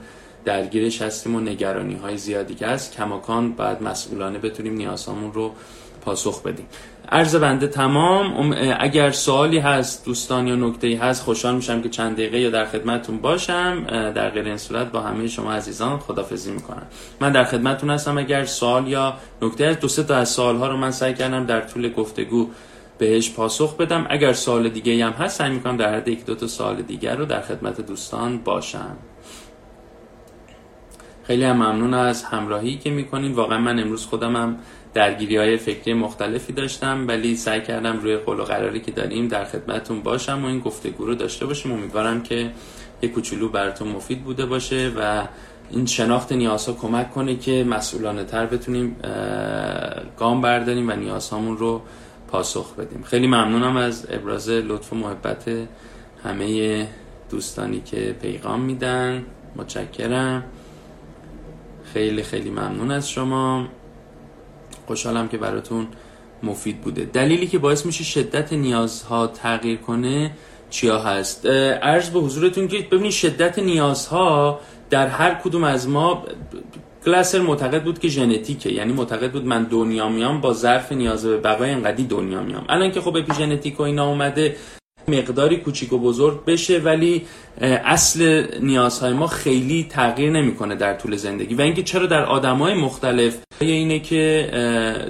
درگیرش 0.46 1.02
هستیم 1.02 1.36
و 1.36 1.40
نگرانی 1.40 1.96
های 1.96 2.18
زیادی 2.18 2.56
که 2.56 2.68
هست 2.68 2.96
کماکان 2.96 3.52
بعد 3.52 3.84
مسئولانه 3.84 4.40
بتونیم 4.40 4.74
نیازهامون 4.74 5.34
رو 5.34 5.52
پاسخ 6.06 6.44
بدیم. 6.44 6.66
عرض 7.10 7.36
بنده 7.36 7.68
تمام. 7.68 8.56
اگر 8.80 9.12
سوالی 9.12 9.60
هست 9.60 10.06
دوستان 10.06 10.48
یا 10.48 10.56
نکته 10.56 10.98
هست 11.02 11.24
خوشحال 11.24 11.56
میشم 11.56 11.82
که 11.82 11.90
چند 11.90 12.14
دقیقه 12.14 12.40
یا 12.40 12.50
در 12.50 12.66
خدمتتون 12.66 13.18
باشم. 13.18 13.84
در 14.16 14.30
غیر 14.30 14.46
این 14.46 14.58
صورت 14.58 14.92
با 14.92 15.02
همه 15.02 15.28
شما 15.28 15.54
عزیزان 15.54 16.00
خدافزی 16.00 16.52
می‌کنم. 16.52 16.88
من 17.22 17.32
در 17.32 17.44
خدمتتون 17.44 17.90
هستم. 17.90 18.18
اگر 18.18 18.46
سوال 18.46 18.88
یا 18.88 19.14
نکته 19.42 19.68
هست 19.68 19.80
دو 19.80 19.88
سه 19.88 20.04
تا 20.04 20.16
از 20.16 20.30
سوال 20.30 20.58
ها 20.58 20.68
رو 20.68 20.78
من 20.78 20.92
سعی 20.92 21.14
کردم 21.14 21.46
در 21.46 21.62
طول 21.62 21.94
گفتگو 21.94 22.48
بهش 22.98 23.32
پاسخ 23.32 23.78
بدم. 23.78 24.08
اگر 24.10 24.34
سوال 24.34 24.70
دیگه 24.70 25.06
هم 25.06 25.12
هست 25.12 25.38
سعی 25.38 25.52
می‌کنم 25.52 25.78
در 25.78 25.96
حد 25.96 26.08
یک 26.08 26.26
دو 26.26 26.36
تا 26.36 26.48
سوال 26.48 26.82
دیگر 26.82 27.16
رو 27.16 27.26
در 27.26 27.42
خدمت 27.42 27.82
دوستان 27.82 28.38
باشم. 28.38 28.98
خیلی 31.24 31.44
هم 31.44 31.56
ممنون 31.56 31.94
از 31.94 32.24
همراهی 32.24 32.78
که 32.78 32.90
می‌کنین. 32.90 33.32
واقعا 33.32 33.58
من 33.58 33.80
امروز 33.80 34.06
خودم 34.06 34.36
هم 34.36 34.58
درگیری 34.94 35.38
های 35.38 35.58
فکری 35.58 35.94
مختلفی 35.94 36.54
داشتم 36.54 37.08
ولی 37.08 37.36
سعی 37.36 37.62
کردم 37.62 38.00
روی 38.00 38.18
قول 38.18 38.40
و 38.40 38.44
قراری 38.44 38.80
که 38.80 38.92
داریم 38.92 39.28
در 39.28 39.46
خدمتون 39.46 40.02
باشم 40.02 40.44
و 40.44 40.48
این 40.48 40.60
گفتگو 40.60 41.06
رو 41.06 41.16
داشته 41.16 41.46
باشیم. 41.46 41.72
امیدوارم 41.72 42.24
که 42.24 42.52
یک 43.02 43.12
کوچولو 43.12 43.50
براتون 43.50 43.88
مفید 43.88 44.24
بوده 44.24 44.46
باشه 44.46 44.92
و 44.98 45.28
این 45.70 45.86
شناخت 45.86 46.32
نیازها 46.32 46.74
کمک 46.74 47.12
کنه 47.12 47.36
که 47.36 47.64
مسئولانه 47.64 48.24
تر 48.24 48.46
بتونیم 48.46 48.96
گام 50.18 50.42
برداریم 50.42 50.90
و 50.90 50.92
نیازهامون 50.92 51.58
رو 51.58 51.82
پاسخ 52.28 52.76
بدیم. 52.76 53.04
خیلی 53.04 53.28
ممنونم 53.28 53.78
از 53.78 54.08
ابراز 54.10 54.50
لطف 54.50 54.94
و 54.94 54.96
محبت 54.96 55.50
همه 56.24 56.88
دوستانی 57.30 57.82
که 57.82 58.16
پیغام 58.22 58.62
میدن. 58.62 59.26
متشکرم. 59.56 60.44
خیلی 61.94 62.24
خیلی 62.24 62.50
ممنون 62.50 62.92
از 62.92 63.10
شما. 63.10 63.68
خوشحالم 64.88 65.28
که 65.28 65.38
براتون 65.38 65.88
مفید 66.44 66.82
بوده. 66.82 67.06
دلیلی 67.06 67.48
که 67.48 67.58
باعث 67.58 67.86
میشه 67.86 68.04
شدت 68.04 68.54
نیازها 68.54 69.28
تغییر 69.28 69.78
کنه 69.78 70.32
چیا 70.70 71.00
هست؟ 71.00 71.46
عرض 71.82 72.10
به 72.10 72.20
حضورتون 72.20 72.68
که 72.68 72.88
ببینید 72.92 73.12
شدت 73.12 73.60
نیازها 73.60 74.60
در 74.90 75.08
هر 75.08 75.34
کدوم 75.34 75.64
از 75.64 75.90
ما 75.90 76.26
گلاسر 77.06 77.40
معتقد 77.40 77.84
بود 77.84 78.00
که 78.00 78.08
ژنتیکه. 78.08 78.72
یعنی 78.72 78.94
معتقد 78.94 79.32
بود 79.32 79.46
من 79.46 79.64
دنیا 79.64 80.10
میام 80.10 80.42
با 80.42 80.54
ظرف 80.54 80.92
نیاز 80.92 81.26
به 81.26 81.38
بقای 81.38 81.72
انقدی 81.72 82.04
دنیا 82.04 82.42
میام. 82.42 82.66
الان 82.70 82.92
که 82.92 83.02
خب 83.02 83.18
اپیژنتیک 83.18 83.80
و 83.80 83.84
اینا 83.84 84.08
اومده 84.08 84.56
مقداری 85.08 85.58
کوچیک 85.58 85.94
و 85.94 85.98
بزرگ 85.98 86.46
بشه 86.46 86.80
ولی 86.80 87.26
اصل 87.62 88.46
نیازهای 88.62 89.14
ما 89.14 89.28
خیلی 89.28 89.88
تغییر 89.90 90.32
نمی‌کنه 90.32 90.76
در 90.76 90.94
طول 90.94 91.16
زندگی. 91.16 91.56
و 91.56 91.62
اینکه 91.62 91.84
چرا 91.84 92.06
در 92.06 92.26
آدمای 92.26 92.74
مختلف 92.74 93.38
اینه 93.60 94.00
که 94.00 94.50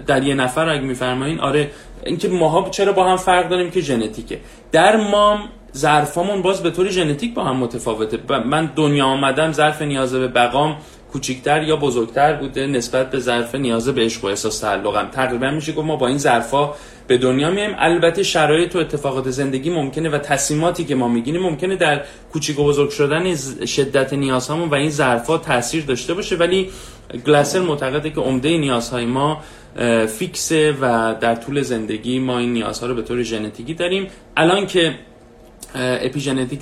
در 0.08 0.24
یه 0.24 0.36
نفر 0.36 0.70
اگه 0.70 0.82
میفرمایین 0.82 1.40
آره 1.40 1.72
اینکه 2.06 2.30
ماها 2.30 2.70
چرا 2.70 2.94
با 2.94 3.10
هم 3.10 3.18
فرق 3.18 3.50
داریم 3.50 3.72
که 3.72 3.82
ژنتیکه. 3.82 4.40
در 4.72 4.96
مام 4.96 5.40
ظرفامون 5.78 6.42
باز 6.42 6.64
به 6.64 6.72
طور 6.72 6.90
ژنتیک 6.90 7.34
با 7.34 7.44
هم 7.44 7.58
متفاوته. 7.58 8.20
من 8.46 8.72
دنیا 8.76 9.06
آمدم 9.06 9.52
ظرف 9.52 9.82
نیاز 9.82 10.14
به 10.14 10.28
بقام 10.28 10.78
کوچیکتر 11.14 11.64
یا 11.64 11.76
بزرگتر 11.76 12.34
بوده 12.34 12.68
نسبت 12.68 13.12
به 13.12 13.20
ظرف 13.20 13.56
نیاز 13.56 13.90
به 13.90 14.02
عشق 14.02 14.24
و 14.24 14.28
احساس 14.28 14.60
تعلقم. 14.60 15.08
تقریبا 15.12 15.52
میشه 15.52 15.72
گفت 15.72 15.88
ما 15.88 15.96
با 15.96 16.08
این 16.08 16.18
ظرفا 16.18 16.74
به 17.08 17.18
دنیا 17.18 17.52
میایم. 17.52 17.76
البته 17.78 18.24
شرایط 18.24 18.76
و 18.76 18.80
اتفاقات 18.80 19.30
زندگی 19.30 19.70
ممکنه 19.70 20.10
و 20.10 20.18
تصمیماتی 20.18 20.84
که 20.84 20.96
ما 20.96 21.08
می‌گیریم 21.08 21.42
ممکنه 21.42 21.76
در 21.76 22.02
کوچیک 22.32 22.60
و 22.60 22.64
بزرگ 22.64 22.90
شدن 22.90 23.36
شدت 23.66 24.14
نیازهامون 24.14 24.70
و 24.70 24.76
این 24.76 24.90
ظرفا 24.90 25.38
تاثیر 25.38 25.86
داشته 25.86 26.14
باشه. 26.14 26.36
ولی 26.36 26.70
گلاسر 27.26 27.60
معتقده 27.60 28.10
که 28.10 28.22
عمده 28.22 28.58
نیازهای 28.58 29.06
ما 29.06 29.42
فیکسه 30.08 30.74
و 30.82 31.16
در 31.22 31.36
طول 31.36 31.62
زندگی 31.62 32.20
ما 32.20 32.40
این 32.40 32.54
نیازها 32.54 32.88
رو 32.88 32.96
به 32.96 33.02
طور 33.02 33.24
ژنتیکی 33.24 33.74
داریم. 33.74 34.08
الان 34.38 34.68
که 34.68 34.96
اپیژنتیک 35.76 36.60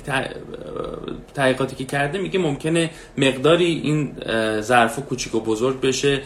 تحقیقاتی 1.34 1.76
که 1.76 1.84
کرده 1.84 2.18
میگه 2.18 2.38
ممکنه 2.38 2.90
مقداری 3.18 3.64
این 3.64 4.12
ظرف 4.60 4.98
کوچیک 4.98 5.34
و 5.34 5.40
بزرگ 5.40 5.80
بشه 5.80 6.22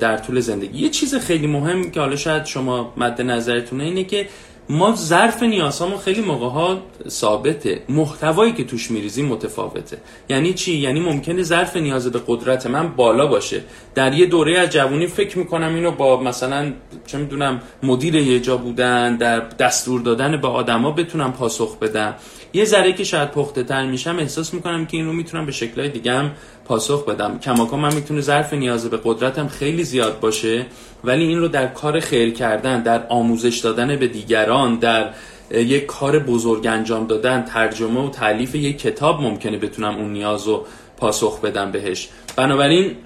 در 0.00 0.16
طول 0.16 0.40
زندگی. 0.40 0.78
یه 0.78 0.88
چیز 0.88 1.14
خیلی 1.14 1.46
مهم 1.46 1.90
که 1.90 2.00
حالا 2.00 2.16
شاید 2.16 2.44
شما 2.44 2.94
مد 2.96 3.22
نظرتونه 3.22 3.84
اینه 3.84 4.04
که 4.04 4.26
ما 4.70 4.94
ظرف 4.94 5.42
نیازهامون 5.42 5.98
خیلی 5.98 6.20
موقع 6.20 6.48
ها 6.48 6.82
ثابته. 7.08 7.82
محتوایی 7.88 8.52
که 8.52 8.64
توش 8.64 8.90
میریزیم 8.90 9.26
متفاوته. 9.26 9.98
یعنی 10.28 10.54
چی؟ 10.54 10.76
یعنی 10.76 11.00
ممکنه 11.00 11.42
ظرف 11.42 11.76
نیاز 11.76 12.06
به 12.06 12.20
قدرت 12.26 12.66
من 12.66 12.88
بالا 12.88 13.26
باشه. 13.26 13.62
در 13.94 14.14
یه 14.14 14.26
دوره 14.26 14.58
از 14.58 14.70
جوانی 14.70 15.06
فکر 15.06 15.38
می‌کنم 15.38 15.74
اینو 15.74 15.90
با 15.90 16.20
مثلا 16.20 16.72
چه 17.06 17.18
می‌دونم 17.18 17.60
مدیر 17.82 18.14
یه 18.14 18.40
جا 18.40 18.56
بودن 18.56 19.16
در 19.16 19.40
دستور 19.40 20.00
دادن 20.00 20.40
به 20.40 20.48
آدما 20.48 20.90
بتونم 20.90 21.32
پاسخ 21.32 21.78
بدم. 21.78 22.14
یه 22.52 22.64
ذره 22.64 22.92
که 22.92 23.04
شاید 23.04 23.30
پخته 23.30 23.62
تر 23.62 23.86
میشم 23.86 24.16
احساس 24.18 24.54
می‌کنم 24.54 24.86
که 24.86 24.96
این 24.96 25.06
رو 25.06 25.12
می‌تونم 25.12 25.46
به 25.46 25.52
شکلهای 25.52 25.88
دیگه 25.88 26.12
هم 26.12 26.30
پاسخ 26.64 27.04
بدم. 27.04 27.38
کماکان 27.38 27.80
من 27.80 27.94
می‌تونه 27.94 28.20
ظرف 28.20 28.52
نیاز 28.54 28.90
به 28.90 29.00
قدرتم 29.04 29.48
خیلی 29.48 29.84
زیاد 29.84 30.20
باشه 30.20 30.66
ولی 31.04 31.24
این 31.24 31.38
رو 31.38 31.48
در 31.48 31.66
کار 31.66 32.00
خیر 32.00 32.32
کردن 32.32 32.82
در 32.82 33.06
آموزش 33.08 33.58
دادن 33.58 33.96
به 33.96 34.06
دیگران 34.06 34.76
در 34.76 35.10
یک 35.50 35.86
کار 35.86 36.18
بزرگ 36.18 36.66
انجام 36.66 37.06
دادن 37.06 37.42
ترجمه 37.42 38.06
و 38.06 38.10
تعلیف 38.10 38.54
یک 38.54 38.78
کتاب 38.78 39.20
ممکنه 39.20 39.58
بتونم 39.58 39.96
اون 39.96 40.12
نیاز 40.12 40.46
رو 40.46 40.66
پاسخ 40.96 41.40
بدم 41.40 41.72
بهش. 41.72 42.08
بنابراین 42.36 42.96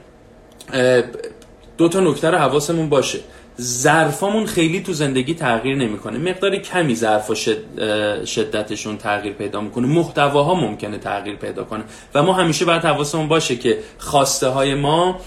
دو 1.79 1.89
تا 1.89 2.01
نکته 2.01 2.31
رو 2.31 2.39
حواسمون 2.39 2.89
باشه. 2.89 3.19
ظرفامون 3.61 4.47
خیلی 4.47 4.81
تو 4.81 4.93
زندگی 4.93 5.35
تغییر 5.35 5.77
نمی‌کنه. 5.77 6.19
مقدار 6.19 6.57
کمی 6.57 6.95
ظرف 6.95 7.31
و 7.31 7.35
شدتشون 8.25 8.97
تغییر 8.97 9.35
پیدا 9.35 9.61
می‌کنه. 9.61 9.87
محتواها 9.87 10.55
ممکنه 10.55 10.99
تغییر 10.99 11.37
پیدا 11.37 11.65
کنه. 11.65 11.85
و 12.15 12.23
ما 12.23 12.33
همیشه 12.33 12.65
باید 12.65 12.85
حواسمون 12.85 13.29
باشه 13.29 13.57
که 13.57 13.79
خواسته 13.99 14.49
های 14.49 14.75
ما 14.75 15.21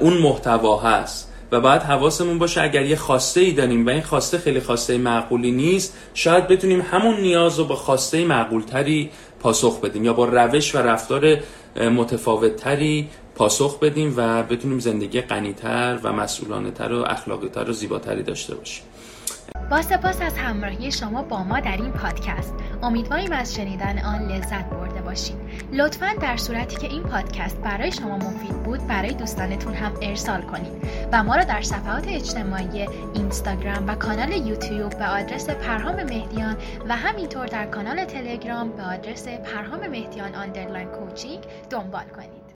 اون 0.00 0.16
محتوا 0.18 0.80
هست. 0.80 1.32
و 1.52 1.60
باید 1.60 1.82
حواسمون 1.82 2.38
باشه 2.38 2.62
اگر 2.62 2.82
یه 2.82 2.96
خواسته 2.96 3.40
ای 3.40 3.52
داریم 3.52 3.86
و 3.86 3.90
این 3.90 4.02
خواسته 4.02 4.38
خیلی 4.38 4.60
خواسته 4.60 4.98
معقولی 4.98 5.52
نیست 5.52 5.96
شاید 6.14 6.48
بتونیم 6.48 6.80
همون 6.80 7.20
نیاز 7.20 7.58
رو 7.58 7.64
با 7.64 7.74
خواسته 7.74 8.24
معقول 8.24 8.62
تری 8.62 9.10
پاسخ 9.40 9.80
بدیم 9.80 10.04
یا 10.04 10.12
با 10.12 10.24
روش 10.24 10.74
و 10.74 10.78
رفتار 10.78 11.36
متفاوت 11.76 12.56
تری 12.56 13.08
پاسخ 13.38 13.78
بدیم 13.78 14.14
و 14.16 14.42
بتونیم 14.42 14.78
زندگی 14.78 15.20
غنیتر 15.20 15.98
و 16.02 16.12
مسئولانه 16.12 16.70
تر 16.70 16.92
و 16.92 17.04
اخلاقی 17.08 17.48
تر 17.48 17.70
و 17.70 17.72
زیباتری 17.72 18.22
داشته 18.22 18.54
باشیم. 18.54 18.84
با 19.70 19.82
سپاس 19.82 20.22
از 20.22 20.38
همراهی 20.38 20.92
شما 20.92 21.22
با 21.22 21.44
ما 21.44 21.60
در 21.60 21.76
این 21.76 21.92
پادکست. 21.92 22.54
امیدواریم 22.82 23.32
از 23.32 23.54
شنیدن 23.54 23.98
آن 23.98 24.32
لذت 24.32 24.70
برده 24.70 25.00
باشید. 25.00 25.36
لطفا 25.72 26.14
در 26.20 26.36
صورتی 26.36 26.76
که 26.76 26.86
این 26.86 27.02
پادکست 27.02 27.60
برای 27.60 27.92
شما 27.92 28.16
مفید 28.16 28.62
بود 28.62 28.86
برای 28.86 29.12
دوستانتون 29.12 29.74
هم 29.74 29.92
ارسال 30.02 30.42
کنید 30.42 30.72
و 31.12 31.24
ما 31.24 31.36
را 31.36 31.44
در 31.44 31.62
صفحات 31.62 32.08
اجتماعی 32.08 32.86
اینستاگرام 33.14 33.88
و 33.88 33.94
کانال 33.94 34.32
یوتیوب 34.32 34.98
به 34.98 35.06
آدرس 35.06 35.50
پرهام 35.50 36.02
مهدیان 36.02 36.56
و 36.88 36.96
همینطور 36.96 37.46
در 37.46 37.66
کانال 37.66 38.04
تلگرام 38.04 38.72
به 38.72 38.82
آدرس 38.82 39.28
پرهام 39.28 39.86
مهدیان 39.86 40.34
آندرلاین 40.34 40.88
کوچینگ 40.88 41.40
دنبال 41.70 42.04
کنید. 42.16 42.37